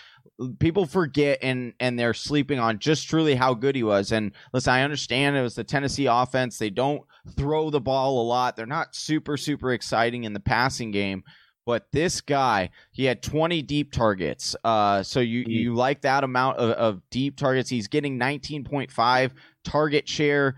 [0.59, 4.11] people forget and and they're sleeping on just truly how good he was.
[4.11, 6.57] And listen, I understand it was the Tennessee offense.
[6.57, 7.01] They don't
[7.35, 8.55] throw the ball a lot.
[8.55, 11.23] They're not super super exciting in the passing game.
[11.65, 14.55] But this guy, he had 20 deep targets.
[14.63, 17.69] Uh, so you you like that amount of, of deep targets?
[17.69, 19.31] He's getting 19.5
[19.63, 20.55] target share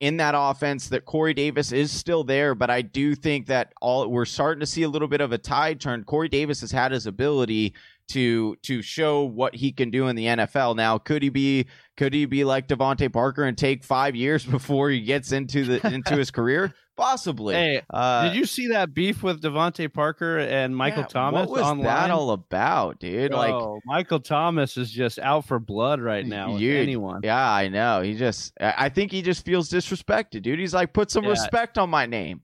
[0.00, 4.08] in that offense that Corey Davis is still there, but I do think that all
[4.08, 6.04] we're starting to see a little bit of a tide turn.
[6.04, 7.74] Corey Davis has had his ability
[8.08, 10.76] to to show what he can do in the NFL.
[10.76, 11.66] Now, could he be
[11.96, 15.86] could he be like DeVante Parker and take five years before he gets into the
[15.94, 16.74] into his career?
[16.96, 17.54] Possibly.
[17.54, 21.50] Hey, Uh, did you see that beef with DeVante Parker and Michael yeah, Thomas What
[21.50, 21.84] was online?
[21.84, 23.32] that all about, dude?
[23.32, 26.58] Like oh, Michael Thomas is just out for blood right now.
[26.58, 27.20] Dude, anyone?
[27.22, 28.02] Yeah, I know.
[28.02, 30.58] He just I I think he just feels disrespected, dude.
[30.58, 31.30] He's like, put some Yeah.
[31.30, 32.40] respect on my name.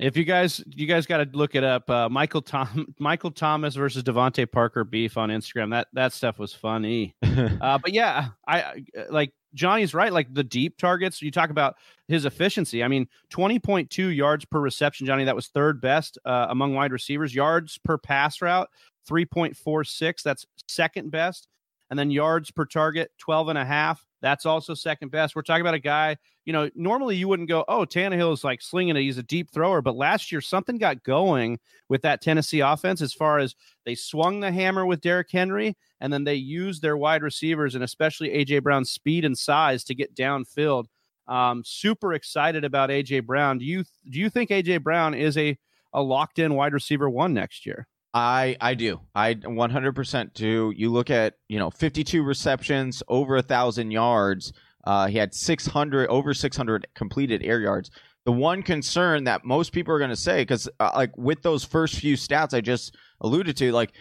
[0.00, 1.88] If you guys, you guys got to look it up.
[1.90, 5.70] Uh, Michael Tom, Michael Thomas versus DeVante Parker beef on Instagram.
[5.70, 7.14] That that stuff was funny.
[7.60, 10.12] Uh, but yeah, I I- like Johnny's right.
[10.12, 11.76] Like the deep targets, you talk about
[12.08, 12.82] his efficiency.
[12.84, 15.24] I mean, twenty point two yards per reception, Johnny.
[15.24, 17.34] That was third best uh, among wide receivers.
[17.34, 18.68] Yards per pass route,
[19.06, 20.22] three point four six.
[20.22, 21.48] That's second best.
[21.88, 24.06] And then yards per target, 12 and a half.
[24.22, 25.34] That's also second best.
[25.34, 26.16] We're talking about a guy,
[26.50, 29.02] you know, normally you wouldn't go, oh, Tannehill is like slinging it.
[29.02, 29.80] He's a deep thrower.
[29.80, 33.54] But last year, something got going with that Tennessee offense as far as
[33.86, 37.84] they swung the hammer with Derrick Henry and then they used their wide receivers and
[37.84, 38.58] especially A.J.
[38.58, 40.86] Brown's speed and size to get downfield.
[41.28, 43.20] Um, super excited about A.J.
[43.20, 43.58] Brown.
[43.58, 44.78] Do you do you think A.J.
[44.78, 45.56] Brown is a,
[45.92, 47.86] a locked in wide receiver one next year?
[48.12, 49.02] I I do.
[49.14, 50.72] I 100% do.
[50.74, 54.52] You look at, you know, 52 receptions, over a 1000 yards.
[54.84, 57.90] Uh, he had 600 over 600 completed air yards.
[58.24, 61.64] The one concern that most people are going to say cuz uh, like with those
[61.64, 63.92] first few stats I just alluded to like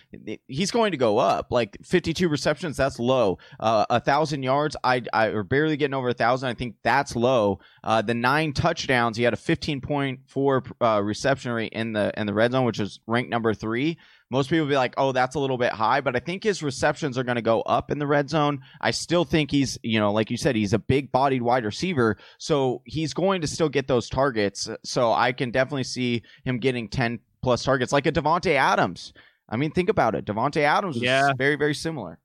[0.47, 1.47] he's going to go up.
[1.51, 3.37] Like 52 receptions that's low.
[3.59, 7.15] Uh, a 1000 yards I I or barely getting over a 1000 I think that's
[7.15, 7.59] low.
[7.83, 12.33] Uh, the 9 touchdowns he had a 15.4 uh, reception rate in the in the
[12.33, 13.97] red zone which is ranked number 3
[14.31, 17.17] most people be like, oh, that's a little bit high, but I think his receptions
[17.17, 18.61] are going to go up in the red zone.
[18.79, 22.17] I still think he's, you know, like you said, he's a big bodied wide receiver.
[22.37, 24.69] So he's going to still get those targets.
[24.83, 29.13] So I can definitely see him getting 10 plus targets like a Davante Adams.
[29.49, 30.25] I mean, think about it.
[30.25, 31.31] Davante Adams was Yeah.
[31.37, 32.19] very, very similar.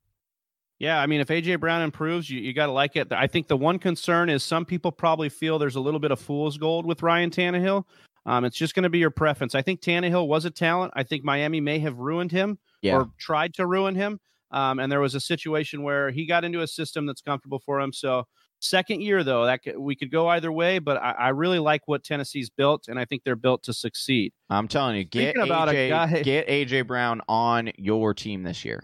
[0.79, 3.13] Yeah, I mean, if AJ Brown improves, you, you got to like it.
[3.13, 6.19] I think the one concern is some people probably feel there's a little bit of
[6.21, 7.85] fool's gold with Ryan Tannehill.
[8.27, 9.55] Um, it's just going to be your preference.
[9.55, 10.93] I think Tannehill was a talent.
[10.97, 12.97] I think Miami may have ruined him Yeah.
[12.97, 14.19] or tried to ruin him.
[14.51, 17.81] Um, and there was a situation where he got into a system that's comfortable for
[17.81, 17.93] him.
[17.93, 18.27] So
[18.65, 20.79] second year though, that could, we could go either way.
[20.79, 24.33] But I, I really like what Tennessee's built, and I think they're built to succeed.
[24.51, 28.65] I'm telling you, get Speaking about AJ, guy- get AJ Brown on your team this
[28.65, 28.83] year.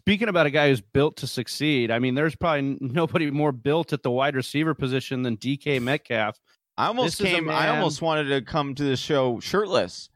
[0.00, 3.92] Speaking about a guy who's built to succeed, I mean, there's probably nobody more built
[3.94, 6.38] at the wide receiver position than DK Metcalf.
[6.76, 7.48] I almost This came.
[7.48, 10.10] I almost wanted to come to the show shirtless.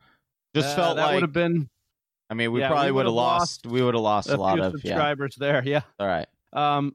[0.54, 1.14] Just Uh, felt that like.
[1.14, 1.68] would have been
[2.30, 4.58] I mean, we yeah, probably would have lost, We would have lost a, a lot
[4.60, 4.74] of.
[4.84, 4.90] Yeah.
[4.90, 5.62] subscribers there.
[5.64, 5.80] Yeah.
[5.98, 6.26] All right.
[6.52, 6.94] Um,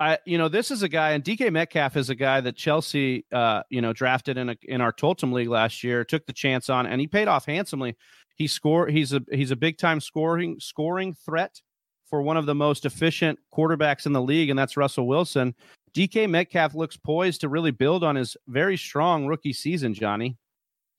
[0.00, 3.26] I you know this is a guy, and DK Metcalf is a guy that Chelsea,
[3.30, 6.70] uh, you know, drafted in a in our Totem League last year, took the chance
[6.70, 7.96] on, and he paid off handsomely.
[8.34, 8.88] He score.
[8.88, 11.60] He's a he's a big time scoring scoring threat
[12.08, 15.54] for one of the most efficient quarterbacks in the league, and that's Russell Wilson.
[15.94, 20.38] DK Metcalf looks poised to really build on his very strong rookie season, Johnny.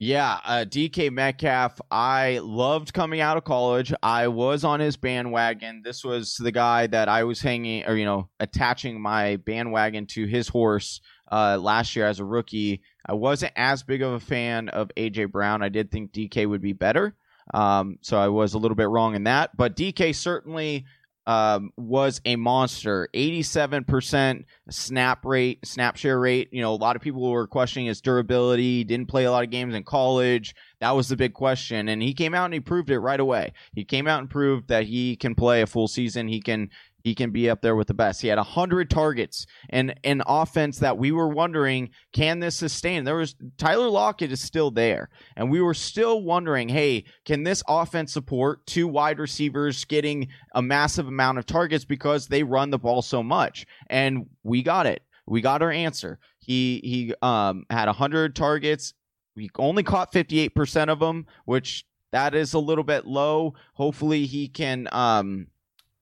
[0.04, 1.80] Yeah, uh, DK Metcalf.
[1.92, 3.94] I loved coming out of college.
[4.02, 5.84] I was on his bandwagon.
[5.86, 10.26] This was the guy that I was hanging, or you know, attaching my bandwagon to
[10.26, 12.82] his horse uh, last year as a rookie.
[13.06, 15.62] I wasn't as big of a fan of AJ Brown.
[15.62, 17.16] I did think DK would be better,
[17.54, 19.56] um, so I was a little bit wrong in that.
[19.56, 20.86] But DK certainly
[21.28, 23.08] um, was a monster.
[23.14, 26.50] 87% snap rate, snap share rate.
[26.52, 28.84] You know, a lot of people were questioning his durability.
[28.84, 30.56] Didn't play a lot of games in college.
[30.80, 31.90] That was the big question.
[31.90, 33.54] And he came out and he proved it right away.
[33.74, 36.28] He came out and proved that he can play a full season.
[36.28, 36.70] He can
[37.04, 38.22] he can be up there with the best.
[38.22, 43.04] He had 100 targets and an offense that we were wondering, can this sustain?
[43.04, 45.10] There was Tyler Lockett is still there.
[45.36, 50.62] And we were still wondering, hey, can this offense support two wide receivers getting a
[50.62, 53.66] massive amount of targets because they run the ball so much?
[53.90, 55.04] And we got it.
[55.28, 56.20] We got our answer.
[56.40, 58.94] He he um had 100 targets.
[59.36, 63.54] We only caught 58% of them, which that is a little bit low.
[63.74, 65.48] Hopefully he can um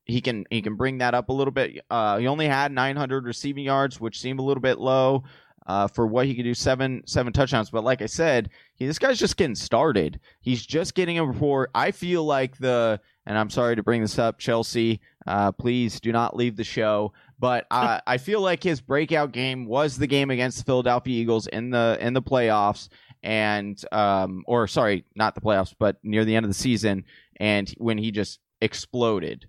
[0.10, 1.84] he can he can bring that up a little bit.
[1.90, 5.24] Uh, he only had 900 receiving yards, which seemed a little bit low
[5.68, 6.54] uh, for what he could do.
[6.54, 10.20] Seven seven touchdowns, but like I said, he, this guy's just getting started.
[10.42, 11.70] He's just getting a report.
[11.76, 15.00] I feel like the and I'm sorry to bring this up, Chelsea.
[15.28, 17.14] Uh, please do not leave the show.
[17.38, 21.46] But uh, I feel like his breakout game was the game against the Philadelphia Eagles
[21.46, 22.90] in the in the playoffs,
[23.22, 27.06] and um, or sorry, not the playoffs, but near the end of the season,
[27.40, 29.48] and when he just exploded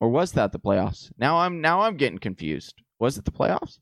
[0.00, 1.10] or was that the playoffs?
[1.18, 2.74] Now I'm now I'm getting confused.
[2.98, 3.78] Was it the playoffs?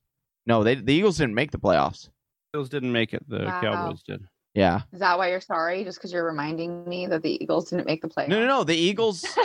[0.47, 2.09] No, they the Eagles didn't make the playoffs.
[2.55, 3.29] Eagles didn't make it.
[3.29, 3.61] The Wow.
[3.61, 4.23] Cowboys did.
[4.55, 4.83] Yeah.
[4.93, 5.83] Is that why you're sorry?
[5.83, 8.29] Just because you're reminding me that the Eagles didn't make the playoffs?
[8.29, 8.65] No, no, no.
[8.65, 9.23] The Eagles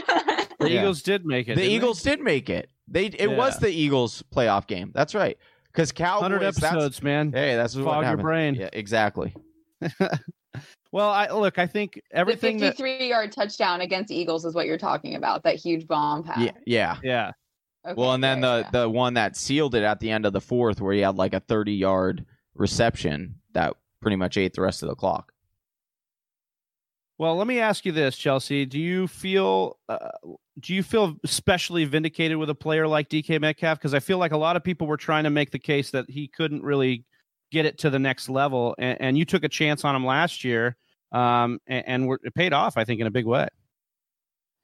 [0.59, 0.81] The Yeah.
[0.81, 1.55] Eagles did make it.
[1.55, 1.75] the didn't they?
[1.75, 2.69] Eagles did make it.
[2.87, 4.91] They it was the Eagles playoff game.
[4.93, 5.37] That's right.
[5.71, 6.21] Because Cowboys.
[6.23, 7.31] hundred that's- episodes, man.
[7.31, 8.55] Hey, that's what Fog your brain.
[8.55, 9.33] Yeah, exactly.
[10.91, 11.59] Well, I look.
[11.59, 15.43] I think the everything that 53 yard touchdown against Eagles is what you're talking about.
[15.43, 16.39] That huge bomb pass.
[16.39, 16.97] Yeah, yeah.
[17.03, 17.31] yeah.
[17.85, 18.69] Okay, Well, and then the yeah.
[18.71, 21.33] the one that sealed it at the end of the fourth, where he had like
[21.33, 25.31] a thirty yard reception that pretty much ate the rest of the clock.
[27.19, 28.65] Well, let me ask you this, Chelsea.
[28.65, 30.09] Do you feel uh,
[30.59, 33.77] do you feel especially vindicated with a player like DK Metcalf?
[33.77, 36.09] Because I feel like a lot of people were trying to make the case that
[36.09, 37.05] he couldn't really
[37.51, 40.43] get it to the next level, and, and you took a chance on him last
[40.43, 40.75] year,
[41.11, 43.47] um, and, and we're, it paid off, I think, in a big way.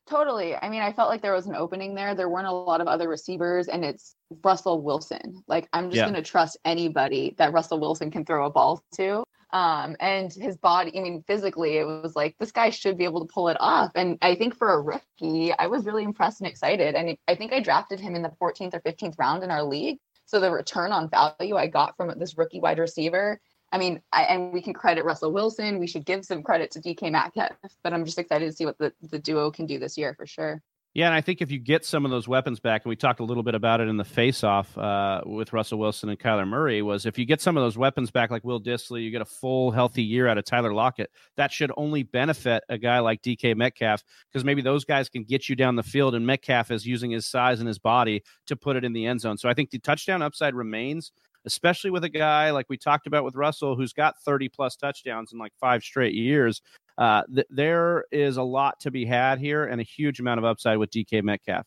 [0.08, 0.56] Totally.
[0.56, 2.13] I mean, I felt like there was an opening there.
[2.13, 5.43] There weren't a lot of other receivers, and it's Russell Wilson.
[5.48, 6.04] Like, I'm just Yeah.
[6.04, 9.24] going to trust anybody that Russell Wilson can throw a ball to.
[9.52, 13.26] Um, and his body, I mean, physically, it was like this guy should be able
[13.26, 13.91] to pull it off.
[13.95, 16.93] And I think for a rookie, I was really impressed and excited.
[16.93, 19.98] And I think I drafted him in the 14th or 15th round in our league.
[20.26, 23.40] So the return on value I got from this rookie wide receiver
[23.72, 25.80] I mean, I, and we can credit Russell Wilson.
[25.80, 28.78] We should give some credit to DK Metcalf, but I'm just excited to see what
[28.78, 30.62] the, the duo can do this year for sure.
[30.95, 33.19] Yeah, and I think if you get some of those weapons back, and we talked
[33.19, 36.81] a little bit about it in the face-off uh, with Russell Wilson and Kyler Murray,
[36.81, 39.25] was if you get some of those weapons back, like Will Dissly, you get a
[39.25, 41.12] full healthy year out of Tyler Lockett.
[41.36, 45.49] That should only benefit a guy like DK Metcalf because maybe those guys can get
[45.49, 48.77] you down the field, and Metcalf is using his size and his body to put
[48.77, 49.38] it in the end zone.
[49.38, 51.12] So I think the touchdown upside remains.
[51.47, 55.31] Especially with a guy like we talked about with Russell, who's got 30 plus touchdowns
[55.31, 56.60] in like five straight years,
[56.97, 60.45] uh, th- there is a lot to be had here and a huge amount of
[60.45, 61.65] upside with DK Metcalf.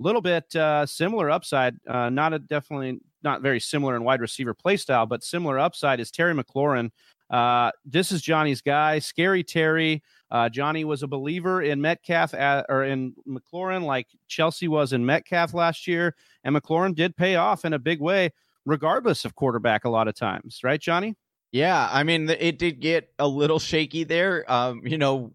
[0.00, 4.20] A little bit uh, similar upside, uh, not a definitely not very similar in wide
[4.20, 6.90] receiver play style, but similar upside is Terry McLaurin.
[7.30, 10.02] Uh, this is Johnny's guy, Scary Terry.
[10.30, 15.04] Uh, Johnny was a believer in Metcalf at, or in McLaurin, like Chelsea was in
[15.04, 18.30] Metcalf last year, and McLaurin did pay off in a big way,
[18.66, 19.84] regardless of quarterback.
[19.84, 21.16] A lot of times, right, Johnny?
[21.52, 24.50] Yeah, I mean, it did get a little shaky there.
[24.50, 25.32] Um, you know,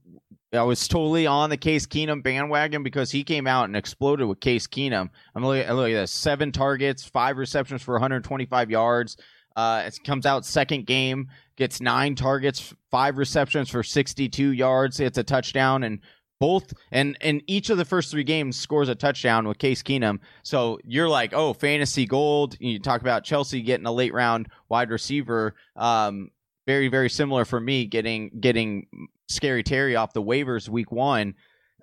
[0.51, 4.39] I was totally on the Case Keenum bandwagon because he came out and exploded with
[4.39, 5.09] Case Keenum.
[5.35, 9.17] I'm looking, look at this: seven targets, five receptions for 125 yards.
[9.55, 14.99] Uh, it comes out second game, gets nine targets, five receptions for 62 yards.
[14.99, 15.99] It's a touchdown, and
[16.39, 20.19] both and in each of the first three games scores a touchdown with Case Keenum.
[20.43, 22.55] So you're like, oh, fantasy gold.
[22.59, 25.55] You talk about Chelsea getting a late round wide receiver.
[25.75, 26.31] Um,
[26.65, 28.87] very very similar for me getting getting
[29.27, 31.35] Scary Terry off the waivers week one.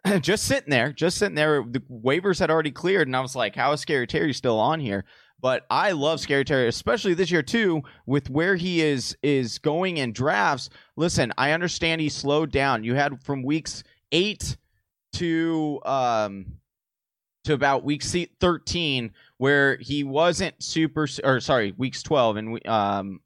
[0.20, 1.64] just sitting there, just sitting there.
[1.68, 4.80] The waivers had already cleared, and I was like, how is Scary Terry still on
[4.80, 5.04] here?
[5.40, 9.98] But I love Scary Terry, especially this year too, with where he is is going
[9.98, 10.70] in drafts.
[10.96, 12.84] Listen, I understand he slowed down.
[12.84, 13.82] You had from weeks
[14.12, 14.56] eight
[15.14, 16.46] to um
[17.44, 23.20] to about week 13 where he wasn't super or sorry weeks 12 and we um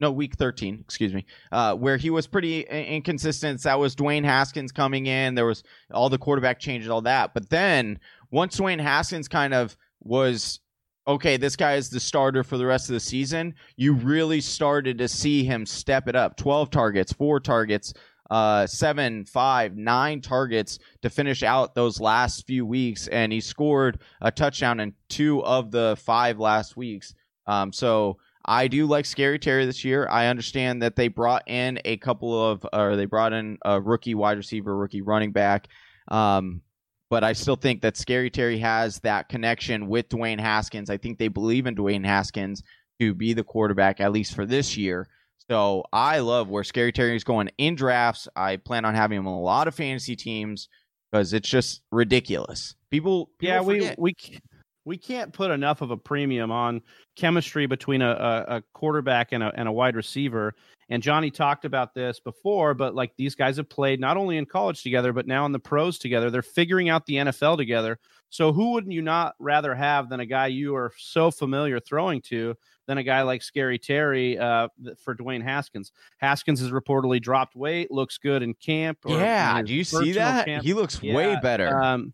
[0.00, 3.62] no week 13 excuse me uh where he was pretty inconsistent.
[3.62, 5.34] That was dwayne haskins coming in.
[5.34, 5.62] There was
[5.92, 7.34] all the quarterback changes all that.
[7.34, 7.98] But then
[8.30, 10.60] once dwayne haskins kind of was
[11.06, 14.98] okay this guy is the starter for the rest of the season you really started
[14.98, 16.36] to see him step it up.
[16.36, 17.94] 12 targets four targets
[18.32, 24.00] uh, seven, five, nine targets to finish out those last few weeks, and he scored
[24.22, 27.14] a touchdown in two of the five last weeks.
[27.46, 30.08] Um, so I do like Scary Terry this year.
[30.08, 34.14] I understand that they brought in a couple of, or they brought in a rookie
[34.14, 35.68] wide receiver, rookie running back.
[36.08, 36.62] Um,
[37.10, 40.88] but I still think that Scary Terry has that connection with Dwayne Haskins.
[40.88, 42.62] I think they believe in Dwayne Haskins
[42.98, 45.06] to be the quarterback, at least for this year.
[45.50, 48.28] So I love where Scary Terry is going in drafts.
[48.36, 50.68] I plan on having him on a lot of fantasy teams
[51.10, 52.74] because it's just ridiculous.
[52.90, 53.98] People, yeah, people we forget.
[53.98, 54.40] we c-
[54.84, 56.82] we can't put enough of a premium on
[57.16, 60.54] chemistry between a, a, a quarterback and a and a wide receiver.
[60.88, 64.44] And Johnny talked about this before, but like these guys have played not only in
[64.44, 66.30] college together, but now in the pros together.
[66.30, 67.98] They're figuring out the NFL together.
[68.28, 72.20] So who wouldn't you not rather have than a guy you are so familiar throwing
[72.22, 72.56] to
[72.86, 74.68] than a guy like Scary Terry uh,
[75.02, 75.92] for Dwayne Haskins?
[76.18, 78.98] Haskins has reportedly dropped weight, looks good in camp.
[79.04, 80.46] or yeah, in do you see that?
[80.46, 80.64] camp.
[80.64, 81.82] He looks way better.
[81.82, 82.12] Um,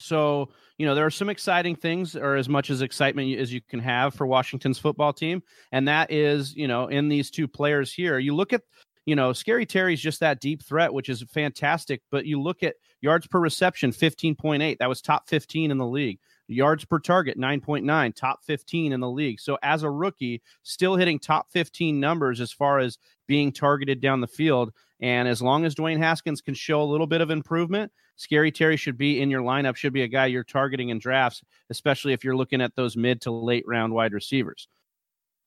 [0.00, 0.48] so
[0.78, 3.80] you know there are some exciting things, or as much as excitement as you can
[3.80, 5.42] have for Washington's football team,
[5.72, 8.18] and that is you know in these two players here.
[8.18, 8.62] You look at
[9.04, 12.00] you know Scary Terry's just that deep threat, which is fantastic.
[12.10, 14.78] But you look at yards per reception, fifteen point eight.
[14.78, 16.18] That was top fifteen in the league.
[16.50, 19.40] Yards per target, 9.9, top 15 in the league.
[19.40, 24.20] So, as a rookie, still hitting top 15 numbers as far as being targeted down
[24.20, 24.72] the field.
[25.00, 28.76] And as long as Dwayne Haskins can show a little bit of improvement, Scary Terry
[28.76, 32.22] should be in your lineup, should be a guy you're targeting in drafts, especially if
[32.22, 34.68] you're looking at those mid to late round wide receivers.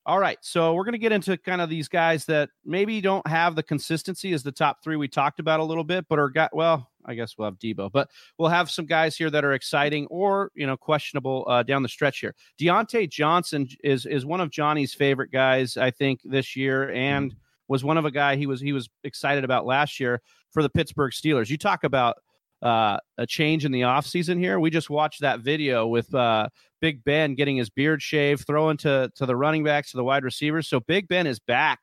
[0.06, 3.26] All right, so we're going to get into kind of these guys that maybe don't
[3.26, 6.30] have the consistency as the top three we talked about a little bit, but are
[6.30, 6.90] got well.
[7.06, 10.52] I guess we'll have Deebo, but we'll have some guys here that are exciting or
[10.56, 12.36] you know questionable uh, down the stretch here.
[12.60, 17.34] Diontae Johnson is is one of Johnny's favorite guys, I think, this year, and
[17.70, 20.70] was one of a guy he was he was excited about last year for the
[20.70, 21.50] Pittsburgh Steelers.
[21.50, 22.18] You talk about
[22.62, 24.60] uh, a change in the offseason here.
[24.60, 26.48] We just watched that video with uh,
[26.84, 30.26] Big Ben getting his beard shaved, throwing to to the running backs, to the wide
[30.26, 30.68] receivers.
[30.68, 31.80] So Big Ben is back,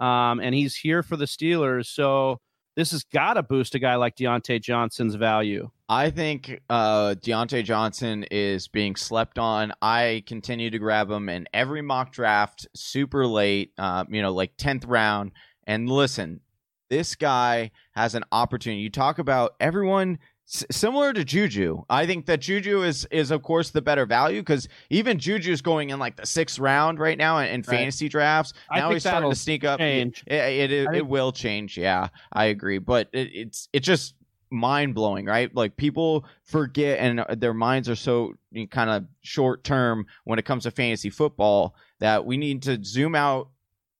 [0.00, 1.86] um, and he's here for the Steelers.
[1.86, 2.40] So
[2.74, 5.70] this has got to boost a guy like Diontae Johnson's value.
[5.88, 9.72] I think uh, Diontae Johnson is being slept on.
[9.80, 14.56] I continue to grab him in every mock draft, super late, uh, you know, like
[14.56, 15.30] tenth round.
[15.64, 16.40] And listen,
[16.88, 18.82] this guy has an opportunity.
[18.82, 20.18] You talk about everyone
[20.52, 21.84] s- similar to Juju.
[21.88, 25.90] I think that Juju is is of course the better value because even Juju's going
[25.90, 27.66] in like the sixth round right now in, in Right.
[27.66, 28.52] fantasy drafts.
[28.70, 29.78] I now he's starting to sneak up.
[29.78, 30.24] change.
[30.26, 31.76] It, it, it, it will change.
[31.78, 32.78] Yeah, I agree.
[32.78, 34.14] But it, it's it's just
[34.52, 35.54] mind blowing, right?
[35.54, 38.34] Like people forget, and uh, their minds are so
[38.70, 43.14] kind of short term when it comes to fantasy football that we need to zoom
[43.14, 43.48] out,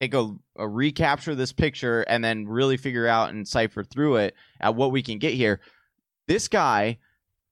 [0.00, 4.34] take a, a recapture this picture, and then really figure out and cipher through it
[4.60, 5.60] at what we can get here.
[6.30, 6.98] This guy,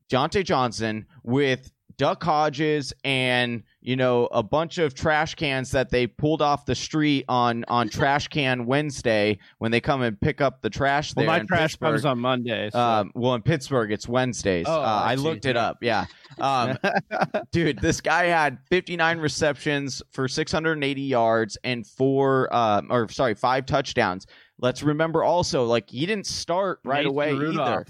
[0.09, 6.07] Diontae Johnson, with Duck Hodges and you know a bunch of trash cans that they
[6.07, 10.63] pulled off the street on on Trash Can Wednesday when they come and pick up
[10.63, 11.91] the trash Well, my trash Pittsburgh.
[11.95, 12.71] comes on Monday.
[12.71, 14.67] so- Um, well, in Pittsburgh, it's Wednesdays.
[14.69, 15.79] Oh, uh, I looked it up.
[15.83, 16.05] Yeah.
[16.39, 16.79] Um,
[17.51, 23.67] dude, this guy had 59 receptions for 680 yards and four, um, or sorry, five
[23.67, 24.29] touchdowns.
[24.61, 27.85] Let's remember also, like he didn't start right Nathan away either.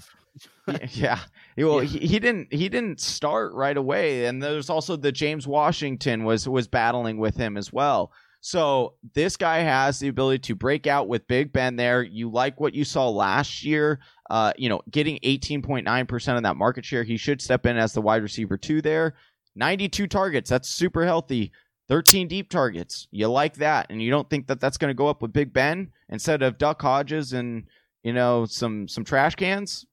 [0.92, 1.20] Yeah.
[1.56, 1.88] Well, Yeah.
[1.88, 2.52] He, he didn't.
[2.52, 7.36] He didn't start right away, and there's also the James Washington was was battling with
[7.36, 8.12] him as well.
[8.40, 12.02] So this guy has the ability to break out with Big Ben there.
[12.02, 13.98] You like what you saw last year,
[14.30, 17.02] uh, you know, getting 18.9% of that market share.
[17.02, 19.14] He should step in as the wide receiver two there.
[19.56, 20.48] 92 targets.
[20.48, 21.50] That's super healthy.
[21.88, 23.08] 13 deep targets.
[23.10, 23.86] You like that.
[23.90, 26.58] And you don't think that that's going to go up with Big Ben instead of
[26.58, 27.64] Duck Hodges and,
[28.04, 29.84] you know, some some trash cans?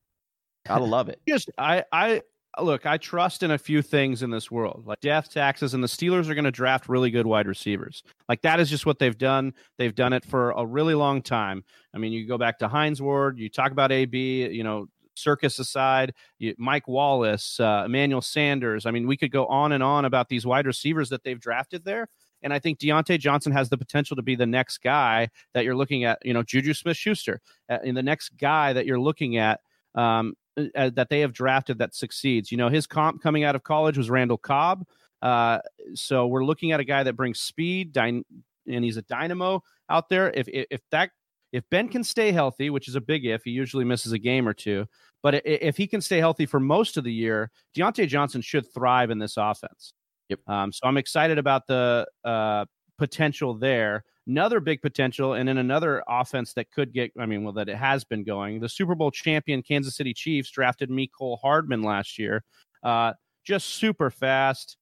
[0.65, 1.21] Gotta love it.
[1.27, 2.21] Just I I
[2.59, 5.87] look, I trust in a few things in this world, like death taxes, and the
[5.87, 8.03] Steelers are going to draft really good wide receivers.
[8.29, 9.53] Like that is just what they've done.
[9.77, 11.63] They've done it for a really long time.
[11.93, 15.59] I mean, you go back to Hines Ward, you talk about AB, you know, circus
[15.59, 18.85] aside, you, Mike Wallace, uh, Emmanuel Sanders.
[18.85, 21.83] I mean, we could go on and on about these wide receivers that they've drafted
[21.85, 22.07] there.
[22.41, 25.75] And I think Diontae Johnson has the potential to be the next guy that you're
[25.75, 29.37] looking at, you know, Juju Smith Schuster, uh, in the next guy that you're looking
[29.37, 29.61] at
[29.95, 32.51] um, uh, that they have drafted that succeeds.
[32.51, 34.85] You know, his comp coming out of college was Randall Cobb.
[35.21, 35.59] Uh,
[35.93, 38.23] so we're looking at a guy that brings speed, dy-
[38.67, 40.31] and he's a dynamo out there.
[40.31, 41.11] If, if if that
[41.51, 44.47] if Ben can stay healthy, which is a big if, he usually misses a game
[44.47, 44.85] or two.
[45.23, 49.09] But if he can stay healthy for most of the year, Diontae Johnson should thrive
[49.09, 49.93] in this offense.
[50.29, 50.39] Yep.
[50.47, 52.65] Um, so I'm excited about the uh,
[52.97, 54.03] potential there.
[54.27, 57.75] Another big potential, and then another offense that could get, I mean, well, that it
[57.77, 58.59] has been going.
[58.59, 62.43] The Super Bowl champion Kansas City Chiefs drafted Mecole Hardman last year.
[62.81, 64.77] Uh, just super fast,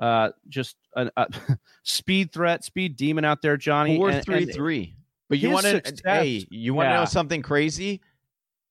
[0.00, 1.26] uh, just a, a
[1.82, 3.96] speed threat, speed demon out there, Johnny.
[3.96, 4.96] Four and- three and three.
[5.28, 8.00] But you want to hey, you want to know something crazy?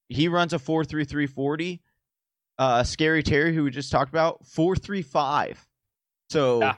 [0.07, 1.81] He runs a four three three forty.
[2.57, 5.63] Uh, Scary Terry, who we just talked about, four three five.
[6.29, 6.75] So Yeah.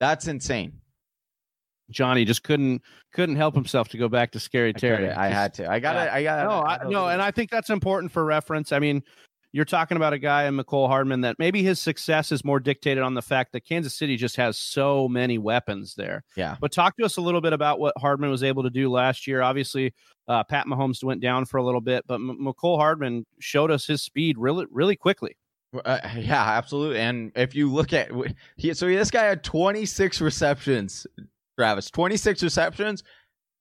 [0.00, 0.80] that's insane.
[1.90, 4.96] Johnny just couldn't couldn't help himself to go back to Scary I, Terry.
[5.04, 5.70] could've- I had to.
[5.70, 5.94] I got.
[5.96, 6.14] Yeah.
[6.14, 6.44] I got.
[6.44, 8.72] no, I, no, and I think that's important for reference.
[8.72, 9.02] I mean,
[9.54, 13.02] you're talking about a guy in Mecole Hardman that maybe his success is more dictated
[13.02, 16.24] on the fact that Kansas City just has so many weapons there.
[16.36, 16.56] Yeah.
[16.58, 19.26] But talk to us a little bit about what Hardman was able to do last
[19.26, 19.42] year.
[19.42, 19.92] Obviously,
[20.26, 23.86] uh, Pat Mahomes went down for a little bit, but M- Mecole Hardman showed us
[23.86, 25.36] his speed really, really quickly.
[25.84, 26.98] Uh, yeah, absolutely.
[27.00, 28.10] And if you look at
[28.56, 31.06] he, so this guy had 26 receptions.
[31.58, 33.02] Travis, 26 receptions.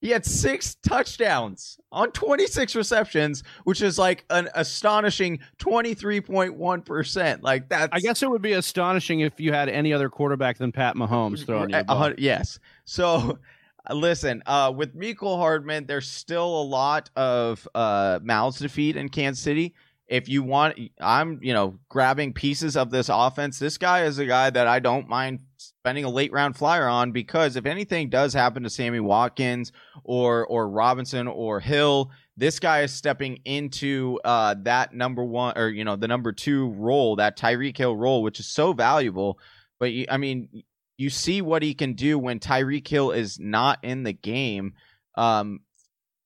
[0.01, 7.41] He had six touchdowns on 26 receptions, which is like an astonishing 23.1%.
[7.43, 7.89] Like that.
[7.91, 11.45] I guess it would be astonishing if you had any other quarterback than Pat Mahomes
[11.45, 11.97] throwing you A the ball.
[11.97, 12.59] hun- yes.
[12.85, 13.37] So
[13.91, 19.09] listen, uh, with Mecole Hardman, there's still a lot of uh, mouths to feed in
[19.09, 19.75] Kansas City.
[20.07, 23.59] If you want, I'm you know grabbing pieces of this offense.
[23.59, 27.11] This guy is a guy that I don't mind spending a late round flyer on
[27.11, 29.71] because if anything does happen to Sammy Watkins
[30.03, 35.69] or or Robinson or Hill, this guy is stepping into uh, that number one or
[35.69, 39.39] you know the number two role, that Tyreek Hill role, which is so valuable.
[39.79, 40.63] But you, I mean,
[40.97, 44.73] you see what he can do when Tyreek Hill is not in the game.
[45.15, 45.61] Um,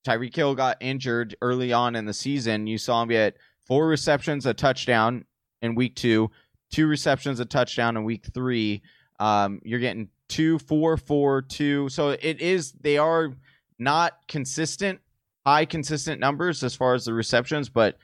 [0.06, 2.68] Tyreek Hill got injured early on in the season.
[2.68, 5.26] You saw him get four receptions, a touchdown
[5.62, 6.30] in week two,
[6.72, 8.84] two receptions, a touchdown in week three.
[9.20, 11.89] Um, you're getting two, four, four, two.
[11.89, 13.34] So it is, they are
[13.80, 14.99] not consistent,
[15.45, 17.97] high consistent numbers as far as the receptions, but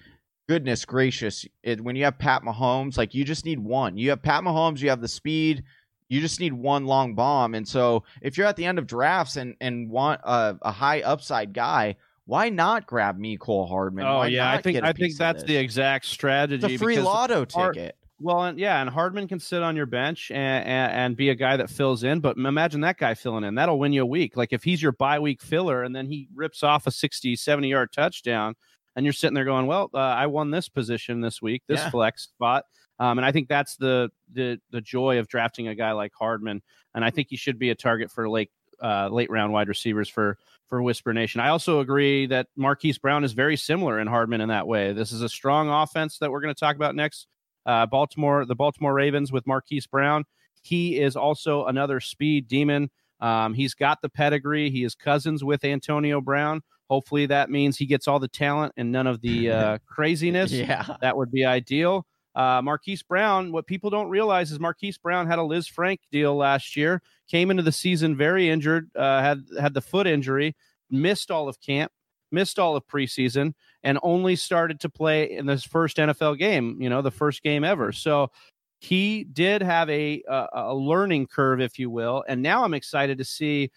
[0.47, 3.97] goodness gracious, it, when you have Pat Mahomes, like you just need one.
[3.97, 5.63] You have Pat Mahomes, you have the speed,
[6.09, 7.55] you just need one long bomb.
[7.55, 11.01] And so if you're at the end of drafts and, and want a, a high
[11.01, 11.95] upside guy,
[12.25, 14.05] why not grab me, Cole Hardman?
[14.05, 16.75] Oh Why yeah, I think I think that's the exact strategy.
[16.75, 17.97] a free lotto Hard- ticket.
[18.23, 21.35] Well, and yeah, and Hardman can sit on your bench and, and, and be a
[21.35, 22.19] guy that fills in.
[22.19, 23.55] But imagine that guy filling in.
[23.55, 24.37] That'll win you a week.
[24.37, 27.67] Like if he's your bye week filler and then he rips off a 60, 70
[27.69, 28.53] yard touchdown,
[28.95, 31.89] and you're sitting there going, well, uh, I won this position this week, this Yeah.
[31.89, 32.65] flex spot.
[32.99, 36.61] Um, and I think that's the, the the joy of drafting a guy like Hardman.
[36.93, 38.51] And I think he should be a target for late
[38.83, 41.41] uh, late round wide receivers for for Whisper Nation.
[41.41, 44.93] I also agree that Marquise Brown is very similar in Hardman in that way.
[44.93, 47.27] This is a strong offense that we're going to talk about next.
[47.65, 50.25] Uh, Baltimore, the Baltimore Ravens with Marquise Brown.
[50.61, 52.89] He is also another speed demon.
[53.19, 54.69] Um, he's got the pedigree.
[54.69, 56.61] He is cousins with Antonio Brown.
[56.89, 60.51] Hopefully, that means he gets all the talent and none of the uh, craziness.
[60.51, 60.97] Yeah.
[61.01, 62.05] That would be ideal.
[62.33, 66.77] Uh, Marquise Brown, what people don't realize is Marquise Brown had a Lisfranc deal last
[66.77, 70.55] year, came into the season very injured, uh, had had the foot injury,
[70.89, 71.91] missed all of camp,
[72.31, 73.53] missed all of preseason,
[73.83, 76.77] and only started to play in this first NFL game.
[76.79, 77.91] You know, the first game ever.
[77.91, 78.31] So
[78.79, 83.17] he did have a a, a learning curve, if you will, and now I'm excited
[83.17, 83.71] to see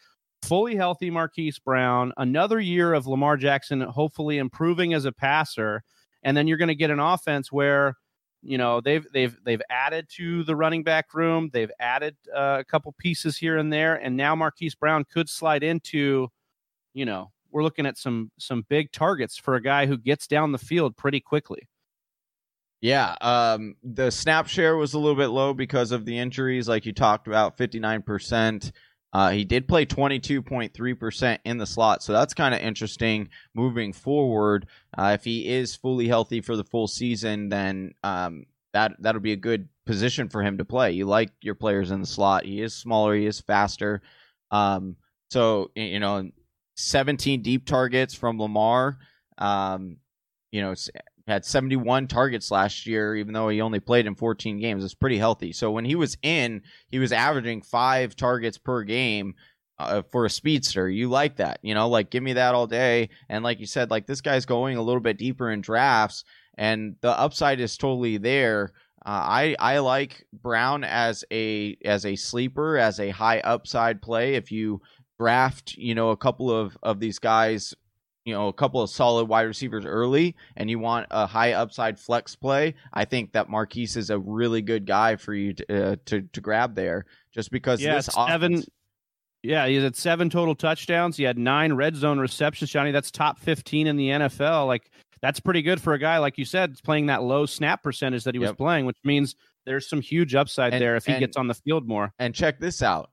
[0.45, 5.83] fully healthy Marquise Brown, another year of Lamar Jackson, hopefully improving as a passer,
[6.23, 7.97] and then you're going to get an offense where
[8.43, 11.51] you know they've they've they've added to the running back room.
[11.53, 15.63] They've added uh, a couple pieces here and there, and now Marquise Brown could slide
[15.63, 16.29] into,
[16.93, 20.53] you know, we're looking at some some big targets for a guy who gets down
[20.53, 21.69] the field pretty quickly.
[22.83, 26.85] Yeah, um, the snap share was a little bit low because of the injuries, like
[26.85, 28.73] you talked about, fifty nine percent.
[29.15, 34.67] Uh, he did play 22.3% in the slot, so that's kind of interesting moving forward.
[34.99, 39.31] Uh, if he is fully healthy for the full season, then um, that that'll be
[39.31, 40.91] a good position for him to play.
[40.91, 42.45] You like your players in the slot.
[42.45, 44.03] He is smaller, he is faster.
[44.51, 44.97] Um,
[45.31, 46.29] so you know,
[46.75, 48.99] 17 deep targets from Lamar.
[49.39, 49.97] Um,
[50.51, 50.75] you know,
[51.27, 54.85] had 71 targets last year, even though he only played in 14 games.
[54.85, 55.53] It's pretty healthy.
[55.53, 59.35] So when he was in, he was averaging five targets per game
[59.79, 60.89] uh, for a speedster.
[60.89, 63.09] You like that, you know, like give me that all day.
[63.29, 66.25] And like you said, like this guy's going a little bit deeper in drafts,
[66.57, 68.73] and the upside is totally there.
[69.05, 74.35] Uh, I I like Brown as a as a sleeper, as a high upside play.
[74.35, 74.81] If you
[75.19, 77.75] draft, you know, a couple of of these guys
[78.25, 82.01] you know a couple of solid wide receivers early and you want a high upside
[82.01, 85.97] flex play i think that marquise is a really good guy for you to uh,
[86.07, 87.05] to, to grab there
[87.35, 88.69] just because yeah, this seven offense,
[89.43, 91.19] yeah he's at seven total touchdowns.
[91.19, 92.93] He had nine red zone receptions johnny.
[92.93, 94.91] That's top 15 in the nfl like
[95.21, 98.35] that's pretty good for a guy like you said playing that low snap percentage that
[98.35, 99.37] he was playing which means
[99.67, 102.13] there's some huge upside And- there if he and- gets on the field more.
[102.19, 103.11] and check this out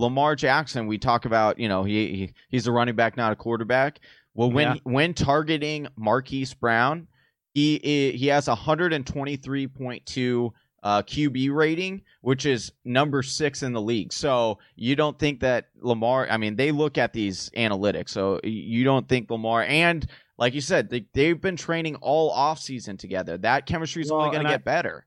[0.00, 3.36] lamar jackson we talk about you know he, he he's a running back not a
[3.36, 4.00] quarterback
[4.34, 4.80] well when Yeah.
[4.84, 7.06] when targeting marquise brown
[7.54, 7.78] he
[8.16, 10.50] he has 123.2
[10.82, 14.12] uh, QB rating, which is number six in the league.
[14.14, 16.26] So you don't think that Lamar?
[16.30, 20.06] I mean, they look at these analytics, so you don't think Lamar and
[20.38, 23.36] like you said, they, they've been training all offseason together.
[23.36, 25.04] That chemistry is Well, only going to get better.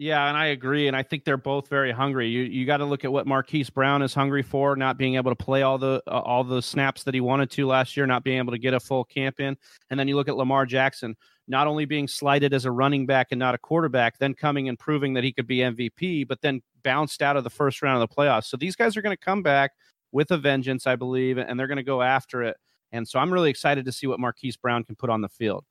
[0.00, 2.26] Yeah, and I agree, and I think they're both very hungry.
[2.30, 5.30] You you got to look at what Marquise Brown is hungry for, not being able
[5.30, 8.24] to play all the uh, all the snaps that he wanted to last year, not
[8.24, 9.58] being able to get a full camp in,
[9.90, 11.16] and then you look at Lamar Jackson,
[11.48, 14.78] not only being slighted as a running back and not a quarterback, then coming and
[14.78, 18.08] proving that he could be MVP, but then bounced out of the first round of
[18.08, 18.44] the playoffs.
[18.44, 19.72] So these guys are going to come back
[20.12, 22.56] with a vengeance, I believe, and they're going to go after it.
[22.90, 25.66] And so I'm really excited to see what Marquise Brown can put on the field.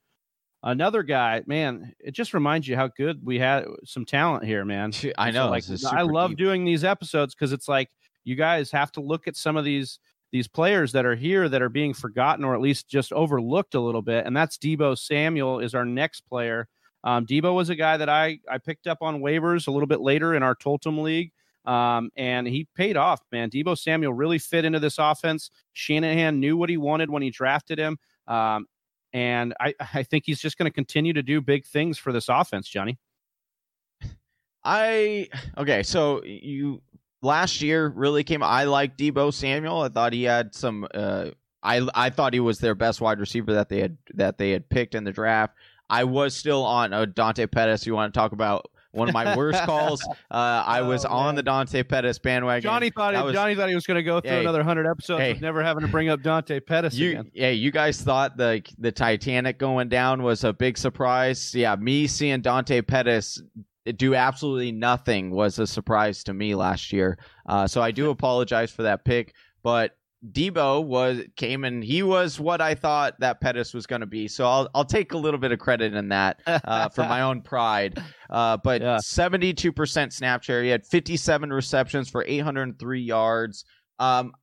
[0.62, 4.92] Another guy, man, it just reminds you how good we had some talent here, man.
[5.18, 5.50] I So, know.
[5.50, 6.38] like I love deep.
[6.38, 7.90] doing these episodes because it's like
[8.26, 10.00] you guys have to look at some of these
[10.32, 13.80] these players that are here that are being forgotten or at least just overlooked a
[13.80, 16.68] little bit, and that's Deebo Samuel is our next player.
[17.06, 20.02] Um, Deebo was a guy that I I picked up on waivers a little bit
[20.02, 21.32] later in our Toltem league.
[21.66, 23.50] Um, and he paid off, man.
[23.50, 25.52] Deebo Samuel really fit into this offense.
[25.74, 27.98] Shanahan knew what he wanted when he drafted him.
[28.28, 28.66] Um,
[29.14, 32.30] and I, I think he's just going to continue to do big things for this
[32.30, 32.98] offense, Johnny.
[34.64, 36.82] I okay, so you
[37.22, 38.44] last year really came.
[38.44, 39.82] I like Deebo Samuel.
[39.82, 40.88] I thought he had some.
[40.94, 41.30] Uh,
[41.64, 44.70] I I thought he was their best wide receiver that they had that they had
[44.70, 45.56] picked in the draft.
[45.90, 47.88] I was still on uh, Dante Pettis.
[47.88, 50.02] You want to talk about one of my worst calls?
[50.32, 52.62] Uh, I was Oh, on the Dante Pettis bandwagon.
[52.62, 54.42] Johnny thought was- Johnny thought he was going to go through Hey.
[54.42, 55.34] another hundred episodes Hey.
[55.34, 57.32] with never having to bring up Dante Pettis You, again.
[57.34, 61.54] yeah, you guys thought the the Titanic going down was a big surprise.
[61.56, 63.42] Yeah, me seeing Dante Pettis
[63.98, 67.18] do absolutely nothing was a surprise to me last year.
[67.48, 69.34] Uh, so I do apologize for that pick,
[69.64, 69.96] but
[70.34, 74.28] Deebo was came and he was what I thought that Pettis was going to be.
[74.28, 77.42] So I'll I'll take a little bit of credit in that uh, for my own
[77.42, 78.02] pride.
[78.30, 80.62] Uh, but 72% snap share.
[80.62, 83.66] He had 57 receptions for 803 yards.
[83.98, 84.34] Um,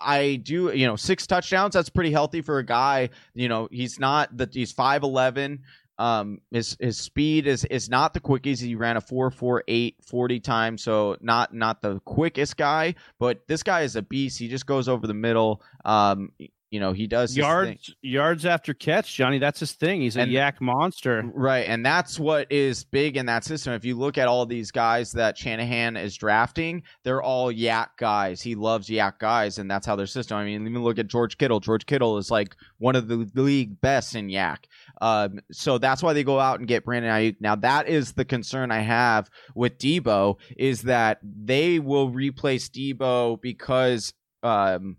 [0.00, 1.74] I do, you know, six touchdowns.
[1.74, 3.10] That's pretty healthy for a guy.
[3.34, 5.64] You know, he's not that he's five eleven.
[5.98, 8.62] Um, his his speed is is not the quickest.
[8.62, 12.94] He ran a four four eight 40 times, so not not the quickest guy.
[13.18, 14.38] But this guy is a beast.
[14.38, 15.62] He just goes over the middle.
[15.84, 16.30] Um,
[16.68, 19.38] you know, he does yards yards after catch, Johnny.
[19.38, 20.00] That's his thing.
[20.00, 21.22] He's a And- yak monster.
[21.32, 23.72] Right, and that's what is big in that system.
[23.72, 28.42] If you look at all these guys that Shanahan is drafting, they're all yak guys.
[28.42, 30.38] He loves yak guys, and that's how their system.
[30.38, 31.60] I mean, even look at George Kittle.
[31.60, 34.66] George Kittle is like one of the league best in yak.
[35.00, 37.36] Um, so that's why they go out and get Brandon Aiyuk.
[37.40, 43.40] Now that is the concern I have with Deebo is that they will replace Deebo
[43.40, 44.96] because um,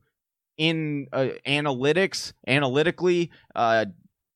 [0.57, 3.85] in uh, analytics, analytically, uh,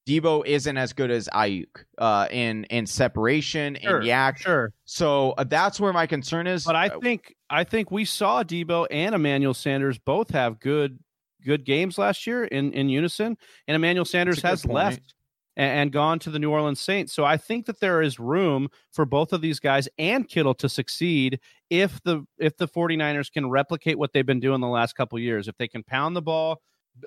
[0.08, 4.40] Deebo isn't as good as Aiyuk uh, in in separation Sure, and yak.
[4.40, 6.64] Sure, So uh, that's where my concern is.
[6.66, 11.00] but I think I think we saw Deebo and Emmanuel Sanders both have good
[11.46, 13.38] good games last year in in unison,
[13.68, 14.74] and Emmanuel Sanders has point.
[14.74, 15.14] left
[15.56, 17.14] and, and gone to the New Orleans Saints.
[17.14, 20.70] So I think that there is room for both of these guys and Kittle to
[20.70, 21.40] succeed
[21.70, 25.48] if the if the 49ers can replicate what they've been doing the last couple years.
[25.48, 26.62] If they can pound the ball,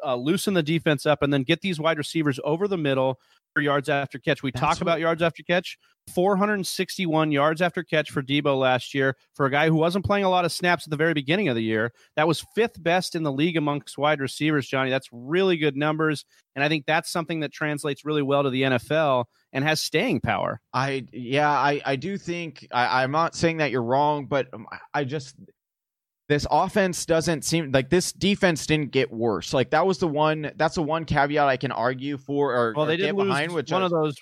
[0.05, 3.19] uh, loosen the defense up, and then get these wide receivers over the middle
[3.55, 4.43] for yards after catch.
[4.43, 5.79] We That's talk what- about yards after catch.
[6.15, 10.29] 461 yards after catch for Deebo last year for a guy who wasn't playing a
[10.29, 11.93] lot of snaps at the very beginning of the year.
[12.17, 14.91] That was fifth best in the league amongst wide receivers, Johnny.
[14.91, 16.25] That's really good numbers.
[16.55, 19.25] And I think that's something that translates really well to the NFL
[19.55, 20.61] and has staying power.
[20.75, 24.67] I yeah, I I do think I, I'm not saying that you're wrong, but um,
[24.71, 25.37] I- I just
[26.29, 29.53] this offense doesn't seem like this defense didn't get worse.
[29.53, 30.51] Like that was the one.
[30.57, 33.27] That's the one caveat I can argue for or, Well, or they get did lose
[33.29, 33.53] behind.
[33.53, 34.17] Which one of those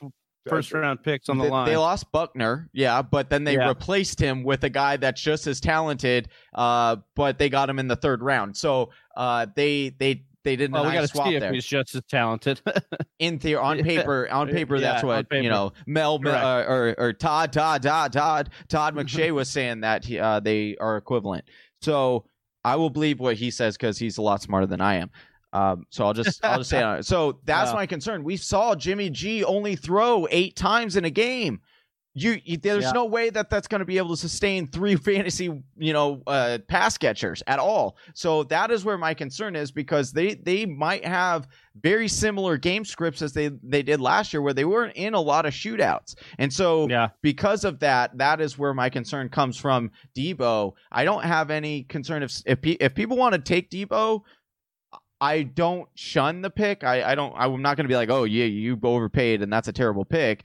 [0.49, 1.67] first round picks on the they, line.
[1.69, 3.69] they lost Buckner, yeah, but then they Yeah.
[3.69, 6.29] replaced him with a guy that's just as talented.
[6.53, 8.57] Uh, but they got him in the third round.
[8.57, 10.73] So uh, they they they didn't.
[10.73, 11.53] well, we got to swap see if there.
[11.53, 12.61] he's just as talented.
[13.21, 15.41] in theory, on paper, on paper, Yeah, that's what paper.
[15.41, 15.73] you know.
[15.87, 20.19] Mel Mel- uh, or or Todd Todd Todd Todd Todd McShay was saying that he,
[20.19, 21.45] uh, they are equivalent.
[21.83, 22.25] So
[22.65, 25.11] I will believe what he says because he's a lot smarter than I am.
[25.53, 27.05] Um, so I'll just I'll just say it.
[27.05, 28.25] So that's my concern.
[28.25, 31.61] We saw Jimmy G only throw eight times in a game.
[32.15, 32.93] You, you there's Yeah.
[32.93, 36.59] no way that that's going to be able to sustain three fantasy, you know, uh,
[36.69, 37.97] pass catchers at all.
[38.15, 41.49] So that is where my concern is because they they might have
[41.83, 45.21] very similar game scripts as they they did last year, where they weren't in a
[45.21, 47.09] lot of shootouts, and so yeah.
[47.23, 49.91] because of that, that is where my concern comes from.
[50.15, 54.21] Deebo, I don't have any concern if if, if people want to take Deebo.
[55.23, 56.83] I don't shun the pick.
[56.83, 57.33] I, I don't.
[57.37, 60.43] I'm not going to be like, oh yeah, you overpaid and that's a terrible pick.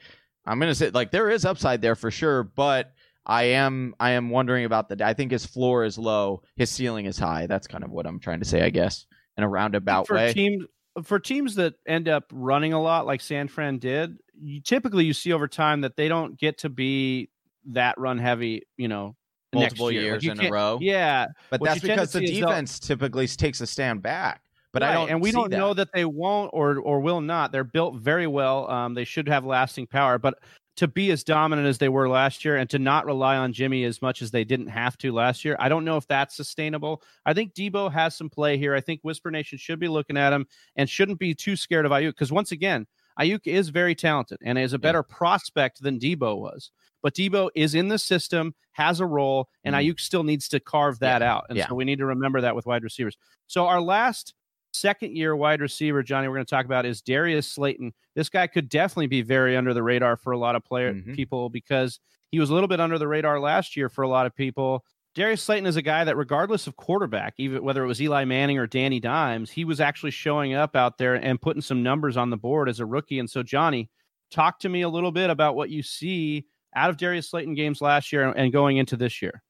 [0.47, 2.93] I'm going to say like there is upside there for sure, but
[3.25, 5.05] I am I am wondering about the.
[5.05, 7.45] I think his floor is low, his ceiling is high.
[7.47, 9.05] That's kind of what I'm trying to say, I guess,
[9.37, 10.33] in a roundabout for way.
[10.33, 10.65] teams
[11.03, 15.13] for teams that end up running a lot like San Fran did, you typically you
[15.13, 17.29] see over time that they don't get to be
[17.65, 19.15] that run heavy, you know,
[19.53, 20.03] Multiple year.
[20.03, 20.77] years you in a row.
[20.81, 23.61] Yeah, but what that's you tend to because the see is they'll- defense typically takes
[23.61, 24.41] a stand back.
[24.79, 25.57] But I don't, and we don't that.
[25.57, 27.51] know that they won't or or will not.
[27.51, 28.69] They're built very well.
[28.69, 30.39] Um, they should have lasting power, but
[30.77, 33.83] to be as dominant as they were last year and to not rely on Jimmy
[33.83, 37.01] as much as they didn't have to last year, I don't know if that's sustainable.
[37.25, 38.75] I think Deebo has some play here.
[38.75, 41.91] I think Whisper Nation should be looking at him and shouldn't be too scared of
[41.91, 42.85] Aiyuk because once again,
[43.19, 46.69] Aiyuk is very talented and is a better prospect than Deebo was.
[47.01, 49.79] But Deebo is in the system, has a role, and Mhm.
[49.93, 51.45] Aiyuk still needs to carve that out.
[51.49, 51.67] And Yeah.
[51.67, 53.17] so we need to remember that with wide receivers.
[53.47, 54.35] So our last
[54.79, 57.93] second year wide receiver, Johnny, we're going to talk about is Darius Slayton.
[58.15, 61.15] This guy could definitely be very under the radar for a lot of player Mhm.
[61.15, 61.99] people because
[62.31, 64.83] he was a little bit under the radar last year for a lot of people.
[65.15, 68.59] Darius Slayton is a guy that, regardless of quarterback, even whether it was Eli Manning
[68.59, 72.29] or Danny Dimes, he was actually showing up out there and putting some numbers on
[72.29, 73.17] the board as a rookie.
[73.17, 73.89] And so, Johnny,
[74.29, 77.81] talk to me a little bit about what you see out of Darius Slayton games
[77.81, 79.41] last year and going into this year.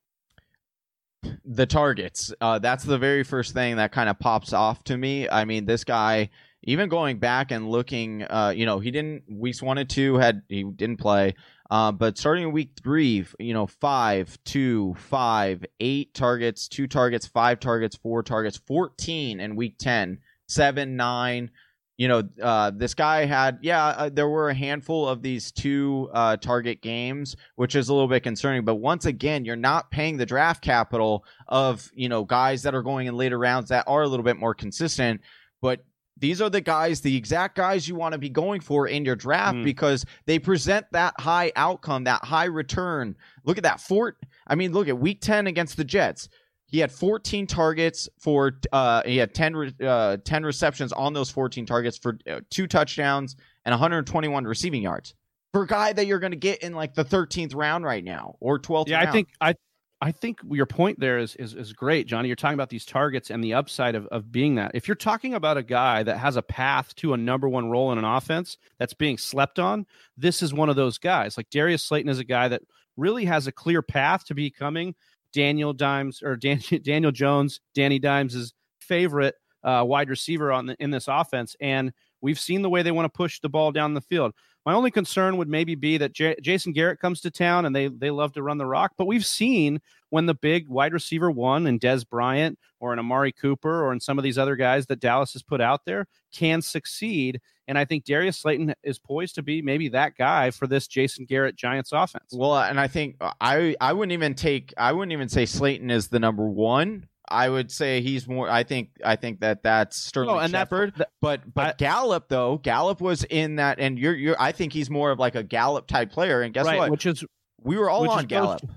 [1.45, 2.33] The targets.
[2.41, 5.29] Uh, that's the very first thing that kind of pops off to me.
[5.29, 6.29] I mean, this guy,
[6.63, 10.41] even going back and looking, uh, you know, he didn't weeks one and two had
[10.49, 11.35] he didn't play,
[11.69, 17.27] uh, but starting in week three, you know, five, two, five, eight targets, two targets,
[17.27, 21.51] five targets, four targets, fourteen in week ten, seven, nine.
[21.97, 26.09] You know, uh, this guy had, yeah, uh, there were a handful of these two
[26.13, 28.63] uh, target games, which is a little bit concerning.
[28.65, 32.83] But once again, you're not paying the draft capital of you know guys that are
[32.83, 35.21] going in later rounds that are a little bit more consistent
[35.61, 35.83] but
[36.19, 39.15] these are the guys the exact guys you want to be going for in your
[39.15, 39.63] draft Mm.
[39.63, 44.17] because they present that high outcome that high return look at that fort
[44.47, 46.27] i mean look at week 10 against the jets
[46.67, 51.29] he had 14 targets for uh he had 10 re- uh 10 receptions on those
[51.29, 55.15] 14 targets for uh, two touchdowns and 121 receiving yards
[55.53, 58.35] for a guy that you're going to get in like the 13th round right now
[58.39, 59.09] or 12th Yeah, round.
[59.09, 59.55] I think I
[59.99, 62.27] I think your point there is, is is great, Johnny.
[62.27, 64.71] You're talking about these targets and the upside of, of being that.
[64.75, 67.91] If you're talking about a guy that has a path to a number one role
[67.91, 71.35] in an offense that's being slept on, this is one of those guys.
[71.35, 72.61] Like Darius Slayton is a guy that
[72.95, 74.93] really has a clear path to becoming
[75.33, 80.91] Daniel Dimes or Dan, Daniel Jones, Danny Dimes' favorite uh, wide receiver on the, in
[80.91, 81.55] this offense.
[81.59, 81.91] And
[82.27, 84.33] we've seen the way they want to push the ball down the field.
[84.65, 87.87] My only concern would maybe be that J- Jason Garrett comes to town and they
[87.87, 91.67] they love to run the rock, but we've seen when the big wide receiver one
[91.67, 94.99] and Dez Bryant or an Amari Cooper or in some of these other guys that
[94.99, 97.39] Dallas has put out there can succeed.
[97.69, 101.23] And I think Darius Slayton is poised to be maybe that guy for this Jason
[101.23, 102.33] Garrett Giants offense.
[102.33, 105.89] Well, and I think uh, I I wouldn't even take I wouldn't even say Slayton
[105.89, 107.07] is the number one.
[107.29, 108.49] I would say he's more.
[108.49, 110.93] I think I think that that's Sterling Oh, and Shepard.
[110.97, 114.35] that- but but I- Gallup though, Gallup was in that, and you're you're.
[114.39, 116.41] I think he's more of like a Gallup type player.
[116.41, 116.91] And guess right, what?
[116.91, 117.23] which is
[117.61, 118.61] we were all on Gallup.
[118.61, 118.67] to-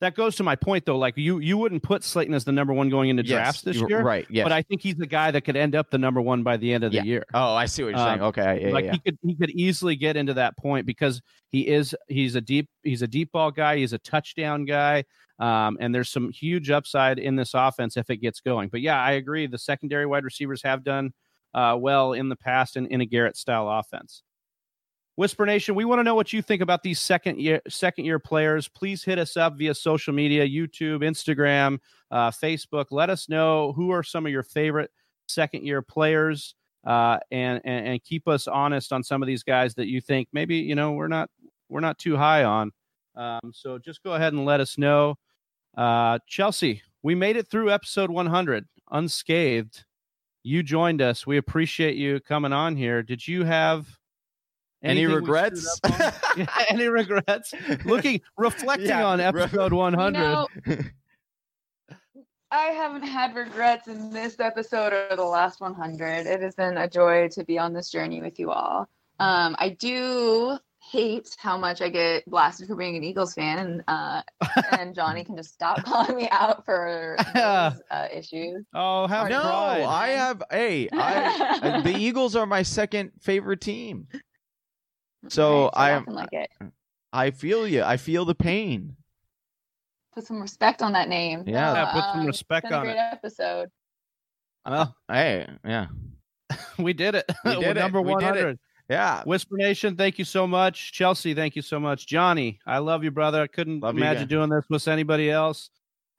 [0.00, 0.96] that goes to my point though.
[0.98, 3.76] Like you, you wouldn't put Slayton as the number one going into Yes, drafts this
[3.88, 4.26] year, right?
[4.30, 6.56] Yeah, But I think he's the guy that could end up the number one by
[6.56, 7.02] the end of Yeah.
[7.02, 7.24] the year.
[7.34, 8.20] oh, I see what you're saying.
[8.20, 8.92] Um, Okay, yeah, like yeah.
[8.92, 11.20] he could he could easily get into that point because
[11.50, 15.04] he is he's a deep he's a deep ball guy he's a touchdown guy
[15.40, 19.00] um, and there's some huge upside in this offense if it gets going but yeah
[19.02, 21.12] i agree the secondary wide receivers have done
[21.54, 24.22] uh, well in the past in, in a garrett style offense
[25.18, 28.18] whisper nation we want to know what you think about these second year second year
[28.18, 31.78] players please hit us up via social media youtube instagram
[32.10, 34.90] uh, facebook let us know who are some of your favorite
[35.26, 36.54] second year players
[36.86, 40.28] uh, and, and and keep us honest on some of these guys that you think
[40.32, 41.28] maybe you know we're not
[41.68, 42.72] we're not too high on.
[43.14, 45.16] Um, so just go ahead and let us know.
[45.76, 49.84] Uh, Chelsea, we made it through episode 100 unscathed.
[50.42, 51.26] You joined us.
[51.26, 53.02] We appreciate you coming on here.
[53.02, 53.97] Did you have
[54.82, 55.66] anything we regrets?
[55.76, 56.38] screwed up on?
[56.38, 57.54] Yeah, any regrets?
[57.84, 60.12] Looking, reflecting Yeah, on episode 100.
[60.12, 60.46] No,
[62.50, 66.26] I haven't had regrets in this episode or the last 100.
[66.26, 68.88] It has been a joy to be on this journey with you all.
[69.20, 73.84] Um, I do hate how much I get blasted for being an Eagles fan, and
[73.88, 74.22] uh,
[74.78, 78.64] and Johnny can just stop calling me out for those uh, issues.
[78.74, 79.82] oh, have no, pride.
[79.82, 80.42] I have.
[80.50, 84.06] Hey, I, the Eagles are my second favorite team.
[85.28, 86.50] So Right, I I am- like it.
[87.12, 87.82] I feel you.
[87.82, 88.96] I feel the pain.
[90.14, 91.44] Put some respect on that name.
[91.46, 91.72] Yeah.
[91.74, 92.98] Yeah, put some um, respect it's a on great it.
[93.12, 93.68] episode.
[94.66, 95.86] Well, Hey, yeah,
[96.78, 97.24] we did it.
[97.44, 97.80] We did it.
[97.80, 98.44] Number We did it.
[98.44, 98.58] 100.
[98.90, 99.22] yeah.
[99.24, 100.92] Whisper Nation, thank you so much.
[100.92, 102.06] Chelsea, thank you so much.
[102.06, 103.40] Johnny, I love you, brother.
[103.42, 105.70] I couldn't Love imagine doing this with anybody else.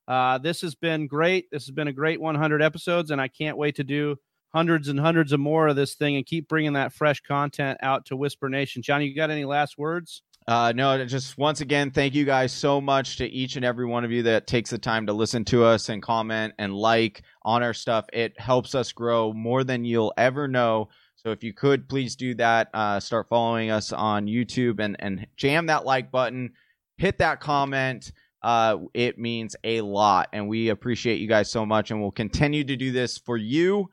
[0.08, 1.52] Uh, this has been great.
[1.52, 4.18] This has been a great 100 episodes, and I can't wait to do
[4.54, 8.06] hundreds and hundreds of more of this thing and keep bringing that fresh content out
[8.06, 8.82] to Whisper Nation.
[8.82, 10.24] Johnny, you got any last words?
[10.47, 14.04] Uh, no, just once again, thank you guys so much to each and every one
[14.04, 17.62] of you that takes the time to listen to us and comment and like on
[17.62, 18.06] our stuff.
[18.12, 20.89] It helps us grow more than you'll ever know.
[21.18, 25.28] So if you could please do that, uh, start following us on YouTube and and
[25.38, 26.54] jam that like button,
[26.97, 28.12] hit that comment.
[28.41, 32.64] Uh, it means a lot, and we appreciate you guys so much, and we'll continue
[32.64, 33.89] to do this for you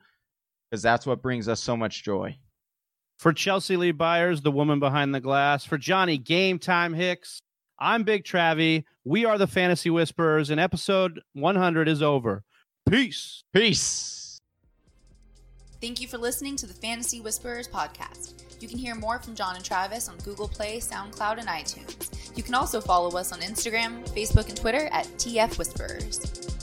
[0.69, 2.37] because that's what brings us so much joy.
[3.17, 7.39] For Chelsea Lee Byers, the woman behind the glass, for Johnny Game Time Hicks,
[7.79, 8.83] I'm Big Travie.
[9.03, 12.43] We are the Fantasy Whisperers, and episode 100 is over.
[12.89, 13.43] Peace.
[13.53, 14.39] Peace.
[15.81, 18.43] Thank you for listening to the Fantasy Whisperers podcast.
[18.61, 22.35] You can hear more from John and Travis on Google Play, SoundCloud, and iTunes.
[22.35, 26.56] You can also follow us on Instagram, Facebook, and Twitter at TF Whisperers.